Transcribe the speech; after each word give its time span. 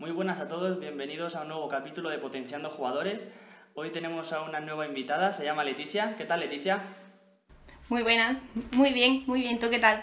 Muy 0.00 0.12
buenas 0.12 0.40
a 0.40 0.48
todos, 0.48 0.80
bienvenidos 0.80 1.36
a 1.36 1.42
un 1.42 1.48
nuevo 1.48 1.68
capítulo 1.68 2.08
de 2.08 2.16
Potenciando 2.16 2.70
Jugadores. 2.70 3.28
Hoy 3.74 3.90
tenemos 3.90 4.32
a 4.32 4.40
una 4.40 4.58
nueva 4.58 4.86
invitada, 4.86 5.34
se 5.34 5.44
llama 5.44 5.62
Leticia. 5.62 6.16
¿Qué 6.16 6.24
tal, 6.24 6.40
Leticia? 6.40 6.82
Muy 7.90 8.02
buenas, 8.02 8.38
muy 8.72 8.94
bien, 8.94 9.24
muy 9.26 9.42
bien. 9.42 9.58
¿Tú 9.58 9.68
qué 9.68 9.78
tal? 9.78 10.02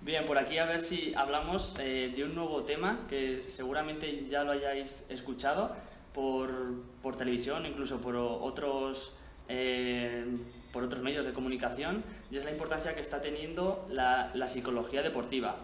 Bien, 0.00 0.24
por 0.26 0.38
aquí 0.38 0.58
a 0.58 0.64
ver 0.64 0.80
si 0.80 1.12
hablamos 1.16 1.74
eh, 1.80 2.12
de 2.14 2.22
un 2.22 2.36
nuevo 2.36 2.62
tema 2.62 3.00
que 3.08 3.42
seguramente 3.48 4.26
ya 4.28 4.44
lo 4.44 4.52
hayáis 4.52 5.10
escuchado 5.10 5.74
por, 6.14 6.84
por 7.02 7.16
televisión, 7.16 7.66
incluso 7.66 8.00
por 8.00 8.14
otros, 8.14 9.12
eh, 9.48 10.24
por 10.72 10.84
otros 10.84 11.02
medios 11.02 11.26
de 11.26 11.32
comunicación, 11.32 12.04
y 12.30 12.36
es 12.36 12.44
la 12.44 12.52
importancia 12.52 12.94
que 12.94 13.00
está 13.00 13.20
teniendo 13.20 13.88
la, 13.90 14.30
la 14.34 14.48
psicología 14.48 15.02
deportiva. 15.02 15.56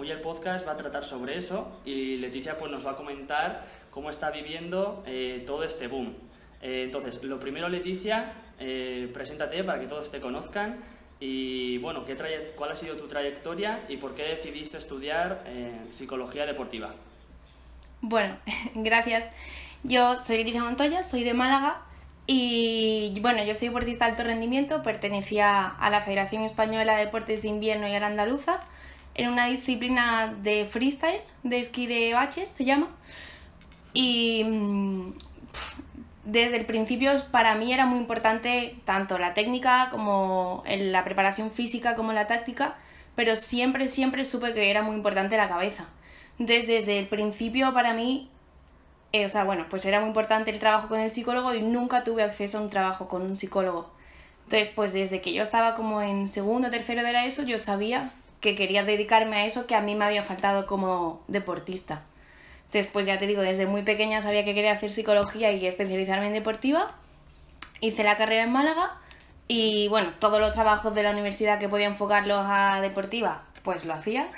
Hoy 0.00 0.12
el 0.12 0.20
podcast 0.20 0.64
va 0.64 0.74
a 0.74 0.76
tratar 0.76 1.04
sobre 1.04 1.36
eso 1.36 1.72
y 1.84 2.18
Leticia 2.18 2.56
pues, 2.56 2.70
nos 2.70 2.86
va 2.86 2.92
a 2.92 2.94
comentar 2.94 3.64
cómo 3.90 4.10
está 4.10 4.30
viviendo 4.30 5.02
eh, 5.04 5.42
todo 5.44 5.64
este 5.64 5.88
boom. 5.88 6.14
Eh, 6.62 6.82
entonces, 6.84 7.24
lo 7.24 7.40
primero, 7.40 7.68
Leticia, 7.68 8.32
eh, 8.60 9.10
preséntate 9.12 9.64
para 9.64 9.80
que 9.80 9.88
todos 9.88 10.12
te 10.12 10.20
conozcan 10.20 10.76
y, 11.18 11.78
bueno, 11.78 12.04
¿qué 12.04 12.14
¿cuál 12.54 12.70
ha 12.70 12.76
sido 12.76 12.94
tu 12.94 13.08
trayectoria 13.08 13.86
y 13.88 13.96
por 13.96 14.14
qué 14.14 14.22
decidiste 14.22 14.76
estudiar 14.76 15.42
psicología 15.90 16.46
deportiva? 16.46 16.94
Bueno, 18.00 18.36
gracias. 18.76 19.24
Yo 19.82 20.16
soy 20.20 20.36
Leticia 20.36 20.62
Montoya, 20.62 21.02
soy 21.02 21.24
de 21.24 21.34
Málaga 21.34 21.82
y, 22.28 23.18
bueno, 23.20 23.42
yo 23.42 23.52
soy 23.52 23.66
deportista 23.66 24.04
de 24.04 24.12
alto 24.12 24.22
rendimiento, 24.22 24.80
pertenecía 24.84 25.66
a 25.66 25.90
la 25.90 26.02
Federación 26.02 26.44
Española 26.44 26.96
de 26.96 27.06
Deportes 27.06 27.42
de 27.42 27.48
Invierno 27.48 27.88
y 27.88 27.94
a 27.96 27.98
la 27.98 28.06
Andaluza 28.06 28.60
en 29.18 29.28
una 29.30 29.46
disciplina 29.46 30.32
de 30.42 30.64
freestyle, 30.64 31.20
de 31.42 31.60
esquí 31.60 31.86
de 31.86 32.14
baches 32.14 32.48
se 32.48 32.64
llama. 32.64 32.88
Y 33.92 34.44
mm, 34.44 35.12
desde 36.24 36.56
el 36.56 36.66
principio 36.66 37.12
para 37.32 37.56
mí 37.56 37.72
era 37.72 37.84
muy 37.84 37.98
importante 37.98 38.76
tanto 38.84 39.18
la 39.18 39.34
técnica 39.34 39.88
como 39.90 40.62
la 40.66 41.04
preparación 41.04 41.50
física 41.50 41.96
como 41.96 42.12
la 42.12 42.28
táctica, 42.28 42.76
pero 43.16 43.34
siempre, 43.34 43.88
siempre 43.88 44.24
supe 44.24 44.54
que 44.54 44.70
era 44.70 44.82
muy 44.82 44.94
importante 44.94 45.36
la 45.36 45.48
cabeza. 45.48 45.86
Entonces 46.38 46.68
desde 46.68 47.00
el 47.00 47.08
principio 47.08 47.74
para 47.74 47.94
mí, 47.94 48.30
eh, 49.12 49.26
o 49.26 49.28
sea, 49.28 49.42
bueno, 49.42 49.66
pues 49.68 49.84
era 49.84 49.98
muy 49.98 50.08
importante 50.08 50.52
el 50.52 50.60
trabajo 50.60 50.86
con 50.86 51.00
el 51.00 51.10
psicólogo 51.10 51.54
y 51.54 51.62
nunca 51.62 52.04
tuve 52.04 52.22
acceso 52.22 52.58
a 52.58 52.60
un 52.60 52.70
trabajo 52.70 53.08
con 53.08 53.22
un 53.22 53.36
psicólogo. 53.36 53.90
Entonces, 54.44 54.68
pues 54.68 54.92
desde 54.92 55.20
que 55.20 55.32
yo 55.32 55.42
estaba 55.42 55.74
como 55.74 56.00
en 56.02 56.28
segundo 56.28 56.68
o 56.68 56.70
tercero 56.70 57.02
de 57.02 57.12
la 57.12 57.26
ESO, 57.26 57.42
yo 57.42 57.58
sabía 57.58 58.12
que 58.40 58.54
quería 58.54 58.84
dedicarme 58.84 59.36
a 59.36 59.46
eso 59.46 59.66
que 59.66 59.74
a 59.74 59.80
mí 59.80 59.94
me 59.94 60.04
había 60.04 60.22
faltado 60.22 60.66
como 60.66 61.22
deportista. 61.28 62.02
Entonces, 62.66 62.90
pues 62.92 63.06
ya 63.06 63.18
te 63.18 63.26
digo, 63.26 63.42
desde 63.42 63.66
muy 63.66 63.82
pequeña 63.82 64.20
sabía 64.20 64.44
que 64.44 64.54
quería 64.54 64.72
hacer 64.72 64.90
psicología 64.90 65.52
y 65.52 65.66
especializarme 65.66 66.26
en 66.26 66.34
deportiva. 66.34 66.94
Hice 67.80 68.04
la 68.04 68.16
carrera 68.16 68.42
en 68.42 68.52
Málaga 68.52 68.98
y 69.48 69.88
bueno, 69.88 70.12
todos 70.18 70.38
los 70.40 70.52
trabajos 70.52 70.94
de 70.94 71.02
la 71.02 71.12
universidad 71.12 71.58
que 71.58 71.68
podía 71.68 71.86
enfocarlos 71.86 72.44
a 72.46 72.80
deportiva, 72.82 73.42
pues 73.62 73.86
lo 73.86 73.94
hacía. 73.94 74.28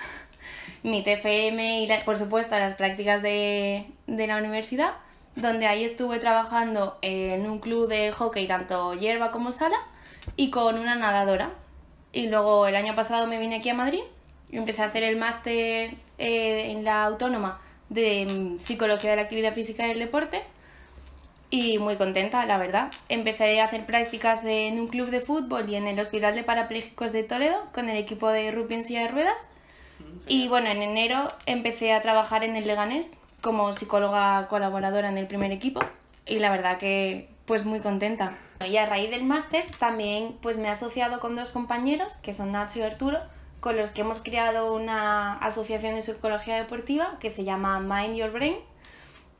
Mi 0.84 1.02
TFM 1.02 1.82
y 1.82 1.88
por 2.04 2.16
supuesto 2.16 2.56
las 2.58 2.74
prácticas 2.74 3.20
de, 3.20 3.86
de 4.06 4.26
la 4.26 4.36
universidad, 4.36 4.92
donde 5.34 5.66
ahí 5.66 5.84
estuve 5.84 6.20
trabajando 6.20 6.98
en 7.02 7.50
un 7.50 7.58
club 7.58 7.88
de 7.88 8.12
hockey, 8.12 8.46
tanto 8.46 8.94
hierba 8.94 9.32
como 9.32 9.50
sala, 9.50 9.78
y 10.36 10.50
con 10.50 10.78
una 10.78 10.94
nadadora, 10.94 11.50
y 12.12 12.26
luego 12.28 12.66
el 12.66 12.76
año 12.76 12.94
pasado 12.94 13.26
me 13.26 13.38
vine 13.38 13.56
aquí 13.56 13.68
a 13.68 13.74
Madrid 13.74 14.02
y 14.50 14.56
empecé 14.56 14.82
a 14.82 14.86
hacer 14.86 15.02
el 15.02 15.16
máster 15.16 15.94
eh, 16.18 16.70
en 16.70 16.84
la 16.84 17.04
autónoma 17.04 17.60
de 17.88 18.26
mm, 18.26 18.58
psicología 18.58 19.10
de 19.10 19.16
la 19.16 19.22
actividad 19.22 19.52
física 19.54 19.84
y 19.84 19.90
del 19.90 19.98
deporte. 19.98 20.42
Y 21.52 21.78
muy 21.78 21.96
contenta, 21.96 22.46
la 22.46 22.58
verdad. 22.58 22.92
Empecé 23.08 23.60
a 23.60 23.64
hacer 23.64 23.84
prácticas 23.84 24.44
en 24.44 24.78
un 24.78 24.86
club 24.86 25.10
de 25.10 25.20
fútbol 25.20 25.68
y 25.68 25.74
en 25.74 25.88
el 25.88 25.98
Hospital 25.98 26.34
de 26.36 26.44
Parapléjicos 26.44 27.12
de 27.12 27.24
Toledo 27.24 27.58
con 27.72 27.88
el 27.88 27.96
equipo 27.96 28.28
de 28.28 28.52
rugby 28.52 28.76
en 28.76 28.84
silla 28.84 29.02
de 29.02 29.08
ruedas. 29.08 29.48
Y 30.28 30.48
bueno, 30.48 30.70
en 30.70 30.82
enero 30.82 31.28
empecé 31.46 31.92
a 31.92 32.02
trabajar 32.02 32.44
en 32.44 32.54
el 32.54 32.66
Leganés 32.66 33.10
como 33.40 33.72
psicóloga 33.72 34.46
colaboradora 34.48 35.08
en 35.08 35.18
el 35.18 35.26
primer 35.26 35.50
equipo. 35.50 35.80
Y 36.24 36.38
la 36.38 36.50
verdad 36.50 36.78
que 36.78 37.28
pues 37.50 37.66
muy 37.66 37.80
contenta. 37.80 38.30
Y 38.64 38.76
a 38.76 38.86
raíz 38.86 39.10
del 39.10 39.24
máster 39.24 39.66
también 39.80 40.36
pues 40.40 40.56
me 40.56 40.68
he 40.68 40.70
asociado 40.70 41.18
con 41.18 41.34
dos 41.34 41.50
compañeros, 41.50 42.12
que 42.18 42.32
son 42.32 42.52
Nacho 42.52 42.78
y 42.78 42.82
Arturo, 42.82 43.18
con 43.58 43.76
los 43.76 43.90
que 43.90 44.02
hemos 44.02 44.20
creado 44.20 44.72
una 44.72 45.36
asociación 45.38 45.96
de 45.96 46.02
psicología 46.02 46.54
deportiva 46.54 47.18
que 47.18 47.28
se 47.28 47.42
llama 47.42 47.80
Mind 47.80 48.14
Your 48.14 48.30
Brain, 48.30 48.54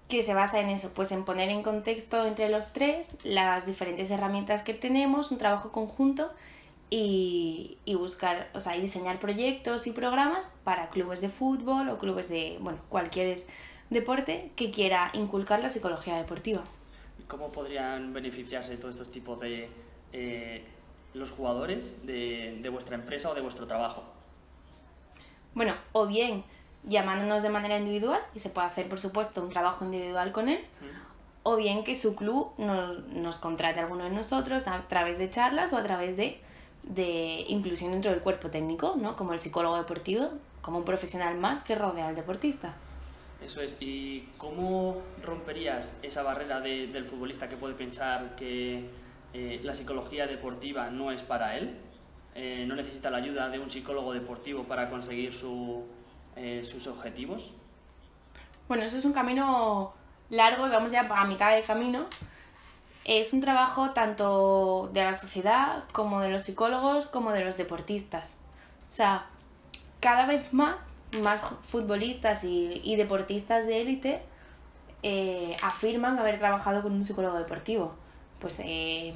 que 0.08 0.24
se 0.24 0.34
basa 0.34 0.58
en 0.58 0.70
eso, 0.70 0.90
pues 0.92 1.12
en 1.12 1.24
poner 1.24 1.50
en 1.50 1.62
contexto 1.62 2.26
entre 2.26 2.48
los 2.48 2.72
tres 2.72 3.10
las 3.22 3.64
diferentes 3.64 4.10
herramientas 4.10 4.62
que 4.62 4.74
tenemos, 4.74 5.30
un 5.30 5.38
trabajo 5.38 5.70
conjunto 5.70 6.32
y, 6.90 7.78
y, 7.84 7.94
buscar, 7.94 8.50
o 8.54 8.58
sea, 8.58 8.76
y 8.76 8.80
diseñar 8.80 9.20
proyectos 9.20 9.86
y 9.86 9.92
programas 9.92 10.48
para 10.64 10.88
clubes 10.88 11.20
de 11.20 11.28
fútbol 11.28 11.88
o 11.88 11.98
clubes 11.98 12.28
de, 12.28 12.58
bueno, 12.60 12.80
cualquier 12.88 13.46
deporte 13.88 14.50
que 14.56 14.72
quiera 14.72 15.12
inculcar 15.14 15.60
la 15.60 15.70
psicología 15.70 16.16
deportiva. 16.16 16.64
¿Cómo 17.30 17.50
podrían 17.50 18.12
beneficiarse 18.12 18.76
todos 18.76 18.96
estos 18.96 19.12
tipos 19.12 19.38
de 19.38 19.70
eh, 20.12 20.64
los 21.14 21.30
jugadores 21.30 21.94
de, 22.04 22.68
vuestra 22.72 22.96
empresa 22.96 23.30
o 23.30 23.34
de 23.34 23.40
vuestro 23.40 23.68
trabajo? 23.68 24.02
Bueno, 25.54 25.74
o 25.92 26.08
bien 26.08 26.42
llamándonos 26.82 27.44
de 27.44 27.50
manera 27.50 27.78
individual, 27.78 28.20
y 28.34 28.40
se 28.40 28.50
puede 28.50 28.66
hacer, 28.66 28.88
por 28.88 28.98
supuesto, 28.98 29.42
un 29.42 29.48
trabajo 29.48 29.84
individual 29.84 30.32
con 30.32 30.48
él, 30.48 30.64
o 31.44 31.54
bien 31.54 31.84
que 31.84 31.94
su 31.94 32.16
club 32.16 32.50
nos, 32.58 33.06
nos, 33.06 33.38
contrate 33.38 33.78
a 33.78 33.84
alguno 33.84 34.04
de 34.04 34.10
nosotros 34.10 34.66
a 34.66 34.88
través 34.88 35.18
de 35.18 35.30
charlas 35.30 35.72
o 35.72 35.76
a 35.76 35.84
través 35.84 36.16
de, 36.16 36.40
de 36.82 37.44
inclusión 37.46 37.92
dentro 37.92 38.10
del 38.10 38.22
cuerpo 38.22 38.50
técnico, 38.50 38.96
¿no? 38.96 39.14
como 39.14 39.34
el 39.34 39.38
psicólogo 39.38 39.76
deportivo, 39.76 40.30
como 40.62 40.78
un 40.78 40.84
profesional 40.84 41.36
más 41.38 41.62
que 41.62 41.76
rodea 41.76 42.08
al 42.08 42.16
deportista. 42.16 42.74
Eso 43.44 43.62
es. 43.62 43.76
¿Y 43.80 44.28
cómo 44.36 45.02
romperías 45.22 45.98
esa 46.02 46.22
barrera 46.22 46.60
del 46.60 47.04
futbolista 47.04 47.48
que 47.48 47.56
puede 47.56 47.74
pensar 47.74 48.34
que 48.36 48.88
eh, 49.32 49.60
la 49.62 49.74
psicología 49.74 50.26
deportiva 50.26 50.90
no 50.90 51.10
es 51.10 51.22
para 51.22 51.56
él? 51.56 51.76
Eh, 52.34 52.64
¿No 52.66 52.76
necesita 52.76 53.10
la 53.10 53.18
ayuda 53.18 53.48
de 53.48 53.58
un 53.58 53.70
psicólogo 53.70 54.12
deportivo 54.12 54.64
para 54.64 54.88
conseguir 54.88 55.34
eh, 56.36 56.62
sus 56.64 56.86
objetivos? 56.86 57.54
Bueno, 58.68 58.84
eso 58.84 58.98
es 58.98 59.04
un 59.04 59.12
camino 59.12 59.94
largo 60.28 60.66
y 60.66 60.70
vamos 60.70 60.92
ya 60.92 61.00
a 61.00 61.24
mitad 61.24 61.54
del 61.54 61.64
camino. 61.64 62.06
Es 63.04 63.32
un 63.32 63.40
trabajo 63.40 63.90
tanto 63.90 64.90
de 64.92 65.02
la 65.02 65.14
sociedad 65.14 65.84
como 65.92 66.20
de 66.20 66.28
los 66.28 66.42
psicólogos 66.44 67.06
como 67.06 67.32
de 67.32 67.44
los 67.44 67.56
deportistas. 67.56 68.34
O 68.88 68.92
sea, 68.92 69.26
cada 70.00 70.26
vez 70.26 70.52
más 70.52 70.86
más 71.22 71.42
futbolistas 71.66 72.44
y, 72.44 72.94
deportistas 72.96 73.66
de 73.66 73.80
élite 73.80 74.22
eh, 75.02 75.56
afirman 75.62 76.18
haber 76.18 76.38
trabajado 76.38 76.82
con 76.82 76.92
un 76.92 77.04
psicólogo 77.04 77.38
deportivo. 77.38 77.94
Pues, 78.38 78.60
eh, 78.60 79.14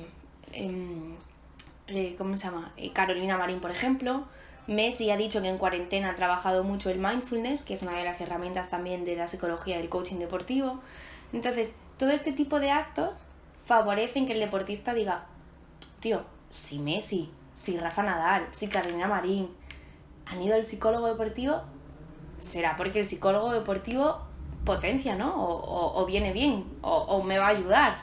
eh, 0.52 2.14
¿cómo 2.18 2.36
se 2.36 2.44
llama? 2.44 2.72
Carolina 2.92 3.38
Marín, 3.38 3.60
por 3.60 3.70
ejemplo. 3.70 4.24
Messi 4.66 5.10
ha 5.10 5.16
dicho 5.16 5.42
que 5.42 5.48
en 5.48 5.58
cuarentena 5.58 6.10
ha 6.10 6.14
trabajado 6.14 6.64
mucho 6.64 6.88
el 6.88 6.98
mindfulness, 6.98 7.62
que 7.62 7.74
es 7.74 7.82
una 7.82 7.92
de 7.92 8.04
las 8.04 8.20
herramientas 8.20 8.70
también 8.70 9.04
de 9.04 9.14
la 9.16 9.28
psicología 9.28 9.76
del 9.76 9.90
coaching 9.90 10.16
deportivo. 10.16 10.80
Entonces, 11.32 11.74
todo 11.98 12.10
este 12.10 12.32
tipo 12.32 12.60
de 12.60 12.70
actos 12.70 13.16
favorecen 13.64 14.26
que 14.26 14.32
el 14.32 14.40
deportista 14.40 14.94
diga, 14.94 15.26
tío, 16.00 16.22
si 16.50 16.78
Messi, 16.78 17.30
si 17.54 17.76
Rafa 17.76 18.02
Nadal, 18.02 18.48
si 18.52 18.68
Carolina 18.68 19.06
Marín 19.06 19.50
han 20.26 20.42
ido 20.42 20.54
al 20.54 20.64
psicólogo 20.64 21.08
deportivo, 21.08 21.62
será 22.44 22.76
porque 22.76 23.00
el 23.00 23.06
psicólogo 23.06 23.52
deportivo 23.52 24.20
potencia, 24.64 25.14
¿no? 25.14 25.34
O, 25.36 26.06
viene 26.06 26.32
bien, 26.32 26.64
o, 26.82 27.22
me 27.22 27.38
va 27.38 27.46
a 27.46 27.50
ayudar. 27.50 27.98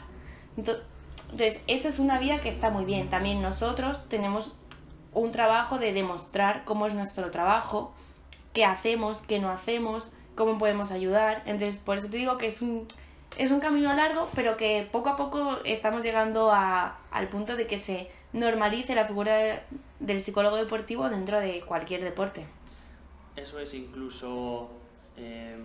Entonces, 0.57 1.61
eso 1.67 1.89
es 1.89 1.99
una 1.99 2.19
vía 2.19 2.41
que 2.41 2.49
está 2.49 2.69
muy 2.69 2.85
bien. 2.85 3.09
También 3.09 3.41
nosotros 3.41 4.07
tenemos 4.09 4.53
un 5.13 5.31
trabajo 5.31 5.79
de 5.79 5.93
demostrar 5.93 6.63
cómo 6.65 6.85
es 6.85 6.93
nuestro 6.93 7.31
trabajo, 7.31 7.93
qué 8.53 8.65
hacemos, 8.65 9.21
qué 9.21 9.39
no 9.39 9.49
hacemos, 9.49 10.11
cómo 10.35 10.57
podemos 10.57 10.91
ayudar. 10.91 11.41
Entonces, 11.45 11.77
por 11.77 11.97
eso 11.97 12.09
te 12.09 12.17
digo 12.17 12.37
que 12.37 12.47
es 12.47 12.61
un, 12.61 12.87
es 13.37 13.51
un 13.51 13.59
camino 13.59 13.93
largo, 13.93 14.29
pero 14.35 14.57
que 14.57 14.87
poco 14.91 15.09
a 15.09 15.15
poco 15.15 15.59
estamos 15.65 16.03
llegando 16.03 16.51
al 16.53 17.27
punto 17.29 17.55
de 17.55 17.67
que 17.67 17.79
se 17.79 18.11
normalice 18.33 18.95
la 18.95 19.05
figura 19.05 19.63
del 19.99 20.21
psicólogo 20.21 20.57
deportivo 20.57 21.09
dentro 21.09 21.39
de 21.39 21.61
cualquier 21.61 22.03
deporte. 22.03 22.45
Eso 23.35 23.59
es 23.59 23.73
incluso 23.73 24.69
eh, 25.17 25.55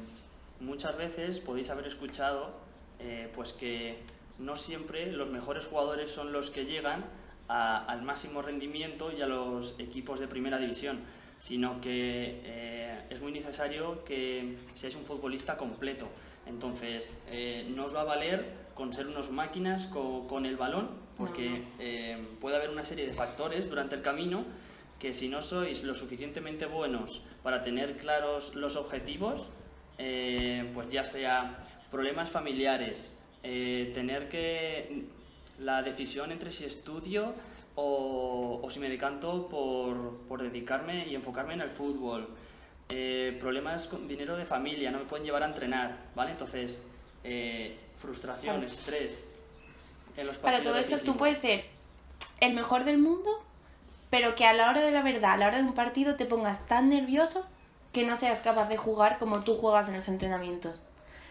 muchas 0.61 0.97
veces 0.97 1.41
podéis 1.41 1.71
haber 1.71 1.87
escuchado 1.87 2.51
eh, 2.99 3.31
pues 3.35 3.53
que 3.53 3.99
no 4.39 4.57
siempre 4.57 5.11
los 5.13 5.29
mejores 5.31 5.67
jugadores 5.67 6.11
son 6.11 6.33
los 6.33 6.51
que 6.51 6.65
llegan 6.65 7.05
al 7.49 8.03
máximo 8.03 8.43
rendimiento 8.43 9.13
y 9.17 9.23
a 9.23 9.29
los 9.29 9.79
equipos 9.79 10.19
de 10.19 10.27
primera 10.27 10.59
división, 10.59 10.99
sino 11.39 11.81
que 11.81 12.41
eh, 12.45 13.05
es 13.09 13.21
muy 13.21 13.31
necesario 13.31 14.03
que 14.05 14.57
seáis 14.75 14.97
un 14.97 15.05
futbolista 15.05 15.57
completo. 15.57 16.09
Entonces, 16.47 17.23
no 17.69 17.85
os 17.85 17.95
va 17.95 18.01
a 18.01 18.05
valer 18.05 18.53
con 18.75 18.93
ser 18.93 19.07
unos 19.07 19.31
máquinas 19.31 19.87
con, 19.87 20.45
el 20.45 20.57
balón, 20.57 20.89
porque 21.17 21.63
puede 22.41 22.57
haber 22.57 22.71
una 22.71 22.85
serie 22.85 23.07
de 23.07 23.15
factores 23.15 23.71
durante 23.71 23.95
el 23.95 24.03
camino 24.03 24.45
que 24.99 25.13
si 25.13 25.29
no 25.29 25.43
sois 25.43 25.85
lo 25.85 25.95
suficientemente 25.95 26.67
buenos 26.67 27.23
para 27.43 27.63
tener 27.63 27.97
claros 27.97 28.55
los 28.55 28.77
objetivos, 28.77 29.51
eh, 29.99 30.71
pues 30.75 30.89
ya 30.89 31.05
sea 31.05 31.59
problemas 31.91 32.31
familiares, 32.31 33.19
tener 33.43 34.29
que 34.29 35.05
la 35.61 35.83
decisión 35.83 36.33
entre 36.33 36.51
si 36.51 36.65
estudio 36.65 37.33
o, 37.77 38.67
si 38.71 38.81
me 38.81 38.89
decanto 38.89 39.49
por, 39.49 40.19
por, 40.29 40.43
dedicarme 40.43 41.07
y 41.07 41.15
enfocarme 41.15 41.55
en 41.55 41.61
el 41.61 41.71
fútbol. 41.71 42.29
Eh, 42.89 43.37
problemas 43.41 43.89
con 43.89 44.07
dinero 44.07 44.37
de 44.37 44.45
familia, 44.45 44.91
no 44.91 44.99
me 44.99 45.05
pueden 45.05 45.25
llevar 45.25 45.43
a 45.43 45.47
entrenar, 45.47 46.07
¿vale? 46.15 46.31
Entonces, 46.31 46.83
eh, 47.25 47.77
frustración, 47.97 48.63
estrés 48.63 49.33
en 50.17 50.27
los 50.27 50.39
Para 50.39 50.63
todo 50.63 50.77
eso 50.77 50.97
tú 51.05 51.17
puedes 51.17 51.39
ser 51.39 51.65
el 52.41 52.55
mejor 52.55 52.85
del 52.85 52.99
mundo, 52.99 53.43
pero 54.11 54.35
que 54.35 54.45
a 54.45 54.53
la 54.53 54.71
hora 54.71 54.81
de 54.81 54.91
la 54.91 55.03
verdad, 55.03 55.33
a 55.33 55.37
la 55.37 55.49
hora 55.49 55.59
de 55.59 55.65
un 55.65 55.75
partido, 55.75 56.17
te 56.17 56.27
pongas 56.27 56.67
tan 56.67 56.89
nervioso 56.89 57.45
que 57.93 58.05
no 58.05 58.17
seas 58.17 58.41
capaz 58.41 58.69
de 58.69 58.77
jugar 58.77 59.19
como 59.19 59.41
tú 59.41 59.55
juegas 59.55 59.89
en 59.89 59.95
los 59.95 60.09
entrenamientos. 60.09 60.83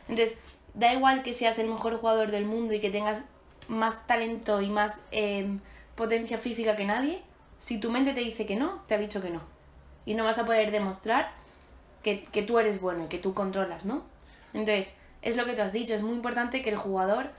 Entonces, 0.08 0.38
da 0.74 0.94
igual 0.94 1.24
que 1.24 1.34
seas 1.34 1.58
el 1.60 1.68
mejor 1.68 1.98
jugador 1.98 2.32
del 2.32 2.46
mundo 2.46 2.74
y 2.74 2.80
que 2.80 2.90
tengas 2.90 3.22
más 3.68 4.06
talento 4.08 4.62
y 4.62 4.70
más 4.70 4.94
em, 5.12 5.60
potencia 5.96 6.38
física 6.38 6.76
que 6.76 6.86
nadie, 6.86 7.22
si 7.60 7.80
tu 7.80 7.90
mente 7.92 8.14
te 8.14 8.20
dice 8.20 8.46
que 8.46 8.56
no, 8.56 8.82
te 8.88 8.96
ha 8.96 8.98
dicho 8.98 9.22
que 9.22 9.30
no. 9.30 9.42
Y 10.06 10.14
no 10.14 10.24
vas 10.24 10.38
a 10.38 10.46
poder 10.46 10.72
demostrar 10.72 11.32
que, 12.04 12.18
tú 12.46 12.60
eres 12.60 12.82
bueno 12.82 13.06
y 13.06 13.08
que 13.08 13.18
tú 13.18 13.34
controlas, 13.34 13.86
¿no? 13.86 14.04
Entonces, 14.54 14.94
es 15.22 15.38
lo 15.38 15.46
que 15.46 15.54
tú 15.54 15.62
has 15.64 15.74
dicho, 15.74 15.96
es 15.96 16.04
muy 16.04 16.14
importante 16.14 16.62
que 16.62 16.70
el 16.70 16.78
jugador 16.78 17.32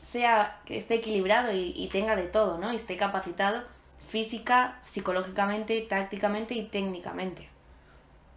sea, 0.00 0.60
que 0.64 0.78
esté 0.78 0.94
equilibrado 0.94 1.52
y, 1.52 1.74
y 1.76 1.88
tenga 1.88 2.16
de 2.16 2.22
todo, 2.22 2.56
¿no? 2.56 2.72
Y 2.72 2.76
esté 2.76 2.96
capacitado 2.96 3.64
física, 4.08 4.78
psicológicamente, 4.82 5.80
tácticamente 5.82 6.54
y 6.54 6.64
técnicamente. 6.64 7.48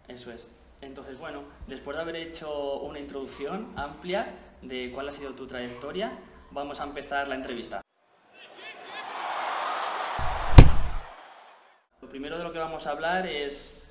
Eso 0.08 0.32
es. 0.32 0.54
Entonces, 0.80 1.18
bueno, 1.18 1.42
después 1.66 1.96
de 1.96 2.02
haber 2.02 2.16
hecho 2.16 2.78
una 2.80 2.98
introducción 2.98 3.72
amplia 3.76 4.26
de 4.62 4.90
cuál 4.92 5.08
ha 5.08 5.12
sido 5.12 5.32
tu 5.32 5.46
trayectoria, 5.46 6.12
vamos 6.50 6.80
a 6.80 6.84
empezar 6.84 7.28
la 7.28 7.34
entrevista. 7.34 7.82
Lo 12.00 12.08
primero 12.08 12.38
de 12.38 12.44
lo 12.44 12.52
que 12.52 12.58
vamos 12.58 12.86
a 12.86 12.90
hablar 12.90 13.26
es 13.26 13.82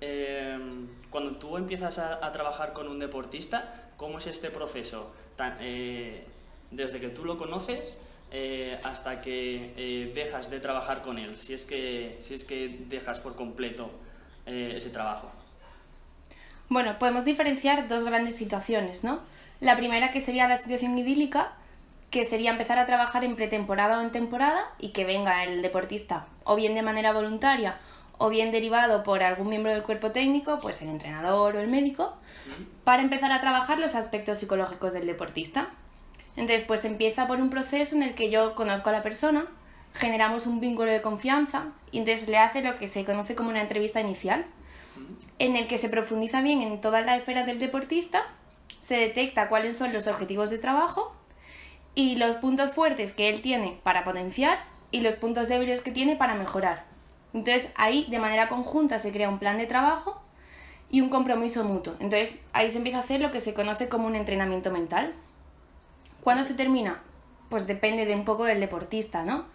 em, 0.00 0.88
cuando 1.10 1.36
tú 1.36 1.56
empiezas 1.56 1.98
a, 1.98 2.32
trabajar 2.32 2.72
con 2.72 2.88
un 2.88 2.98
deportista, 2.98 3.90
¿cómo 3.96 4.18
es 4.18 4.26
este 4.26 4.50
proceso? 4.50 5.12
Eh, 5.60 6.24
desde 6.70 7.00
que 7.00 7.08
tú 7.08 7.24
lo 7.24 7.38
conoces 7.38 8.00
eh, 8.30 8.78
hasta 8.84 9.20
que 9.20 9.72
eh, 9.76 10.12
dejas 10.14 10.50
de 10.50 10.60
trabajar 10.60 11.02
con 11.02 11.18
él, 11.18 11.38
si 11.38 11.54
es 11.54 11.64
que, 11.64 12.16
si 12.20 12.34
es 12.34 12.44
que 12.44 12.84
dejas 12.88 13.20
por 13.20 13.34
completo 13.34 13.90
ese 14.46 14.88
trabajo. 14.88 15.30
Bueno, 16.70 16.98
podemos 16.98 17.26
diferenciar 17.26 17.86
dos 17.86 18.04
grandes 18.04 18.36
situaciones, 18.36 19.04
¿no? 19.04 19.20
La 19.60 19.76
primera 19.76 20.10
que 20.10 20.22
sería 20.22 20.48
la 20.48 20.56
situación 20.56 20.96
idílica, 20.96 21.52
que 22.10 22.24
sería 22.24 22.50
empezar 22.50 22.78
a 22.78 22.86
trabajar 22.86 23.24
en 23.24 23.36
pretemporada 23.36 23.98
o 23.98 24.00
en 24.00 24.10
temporada 24.10 24.64
y 24.78 24.90
que 24.90 25.04
venga 25.04 25.44
el 25.44 25.60
deportista 25.60 26.26
o 26.44 26.56
bien 26.56 26.74
de 26.74 26.80
manera 26.80 27.12
voluntaria 27.12 27.76
o 28.18 28.28
bien 28.28 28.50
derivado 28.50 29.02
por 29.02 29.22
algún 29.22 29.48
miembro 29.48 29.72
del 29.72 29.82
cuerpo 29.82 30.10
técnico, 30.10 30.58
pues 30.60 30.82
el 30.82 30.88
entrenador 30.88 31.56
o 31.56 31.60
el 31.60 31.68
médico, 31.68 32.16
para 32.84 33.02
empezar 33.02 33.30
a 33.32 33.40
trabajar 33.40 33.78
los 33.78 33.94
aspectos 33.94 34.38
psicológicos 34.38 34.92
del 34.92 35.06
deportista. 35.06 35.68
Entonces, 36.38 36.62
pues 36.62 36.84
empieza 36.84 37.26
por 37.26 37.40
un 37.40 37.50
proceso 37.50 37.96
en 37.96 38.04
el 38.04 38.14
que 38.14 38.30
yo 38.30 38.54
conozco 38.54 38.90
a 38.90 38.92
la 38.92 39.02
persona, 39.02 39.46
generamos 39.92 40.46
un 40.46 40.60
vínculo 40.60 40.88
de 40.88 41.02
confianza 41.02 41.64
y 41.90 41.98
entonces 41.98 42.28
le 42.28 42.38
hace 42.38 42.62
lo 42.62 42.76
que 42.76 42.86
se 42.86 43.04
conoce 43.04 43.34
como 43.34 43.50
una 43.50 43.60
entrevista 43.60 44.00
inicial, 44.00 44.46
en 45.40 45.56
el 45.56 45.66
que 45.66 45.78
se 45.78 45.88
profundiza 45.88 46.40
bien 46.40 46.62
en 46.62 46.80
todas 46.80 47.04
las 47.04 47.18
esferas 47.18 47.44
del 47.44 47.58
deportista, 47.58 48.22
se 48.78 48.96
detecta 48.96 49.48
cuáles 49.48 49.76
son 49.76 49.92
los 49.92 50.06
objetivos 50.06 50.50
de 50.50 50.58
trabajo 50.58 51.12
y 51.96 52.14
los 52.14 52.36
puntos 52.36 52.70
fuertes 52.70 53.12
que 53.12 53.28
él 53.28 53.42
tiene 53.42 53.80
para 53.82 54.04
potenciar 54.04 54.60
y 54.92 55.00
los 55.00 55.16
puntos 55.16 55.48
débiles 55.48 55.80
que 55.80 55.90
tiene 55.90 56.14
para 56.14 56.34
mejorar. 56.34 56.84
Entonces 57.34 57.72
ahí 57.74 58.06
de 58.10 58.20
manera 58.20 58.48
conjunta 58.48 59.00
se 59.00 59.10
crea 59.10 59.28
un 59.28 59.40
plan 59.40 59.58
de 59.58 59.66
trabajo 59.66 60.22
y 60.88 61.00
un 61.00 61.08
compromiso 61.08 61.64
mutuo. 61.64 61.94
Entonces 61.98 62.38
ahí 62.52 62.70
se 62.70 62.78
empieza 62.78 62.98
a 62.98 63.02
hacer 63.02 63.20
lo 63.20 63.32
que 63.32 63.40
se 63.40 63.54
conoce 63.54 63.88
como 63.88 64.06
un 64.06 64.14
entrenamiento 64.14 64.70
mental. 64.70 65.14
¿Cuándo 66.28 66.44
se 66.44 66.52
termina? 66.52 67.00
Pues 67.48 67.66
depende 67.66 68.04
de 68.04 68.14
un 68.14 68.26
poco 68.26 68.44
del 68.44 68.60
deportista, 68.60 69.24
¿no? 69.24 69.46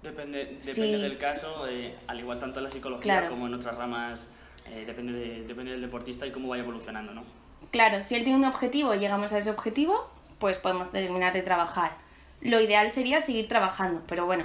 Depende, 0.00 0.60
depende 0.64 0.98
del 0.98 1.18
caso, 1.18 1.66
eh, 1.68 1.96
al 2.06 2.20
igual 2.20 2.38
tanto 2.38 2.60
en 2.60 2.64
la 2.66 2.70
psicología 2.70 3.26
como 3.26 3.48
en 3.48 3.54
otras 3.54 3.76
ramas, 3.76 4.30
eh, 4.70 4.84
depende, 4.86 5.42
depende 5.42 5.72
del 5.72 5.80
deportista 5.80 6.24
y 6.28 6.30
cómo 6.30 6.46
vaya 6.46 6.62
evolucionando, 6.62 7.12
¿no? 7.12 7.24
Claro, 7.72 8.04
si 8.04 8.14
él 8.14 8.22
tiene 8.22 8.38
un 8.38 8.44
objetivo, 8.44 8.94
llegamos 8.94 9.32
a 9.32 9.38
ese 9.38 9.50
objetivo, 9.50 10.08
pues 10.38 10.58
podemos 10.58 10.92
terminar 10.92 11.32
de 11.32 11.42
trabajar. 11.42 11.96
Lo 12.40 12.60
ideal 12.60 12.92
sería 12.92 13.20
seguir 13.20 13.48
trabajando, 13.48 14.00
pero 14.06 14.26
bueno. 14.26 14.44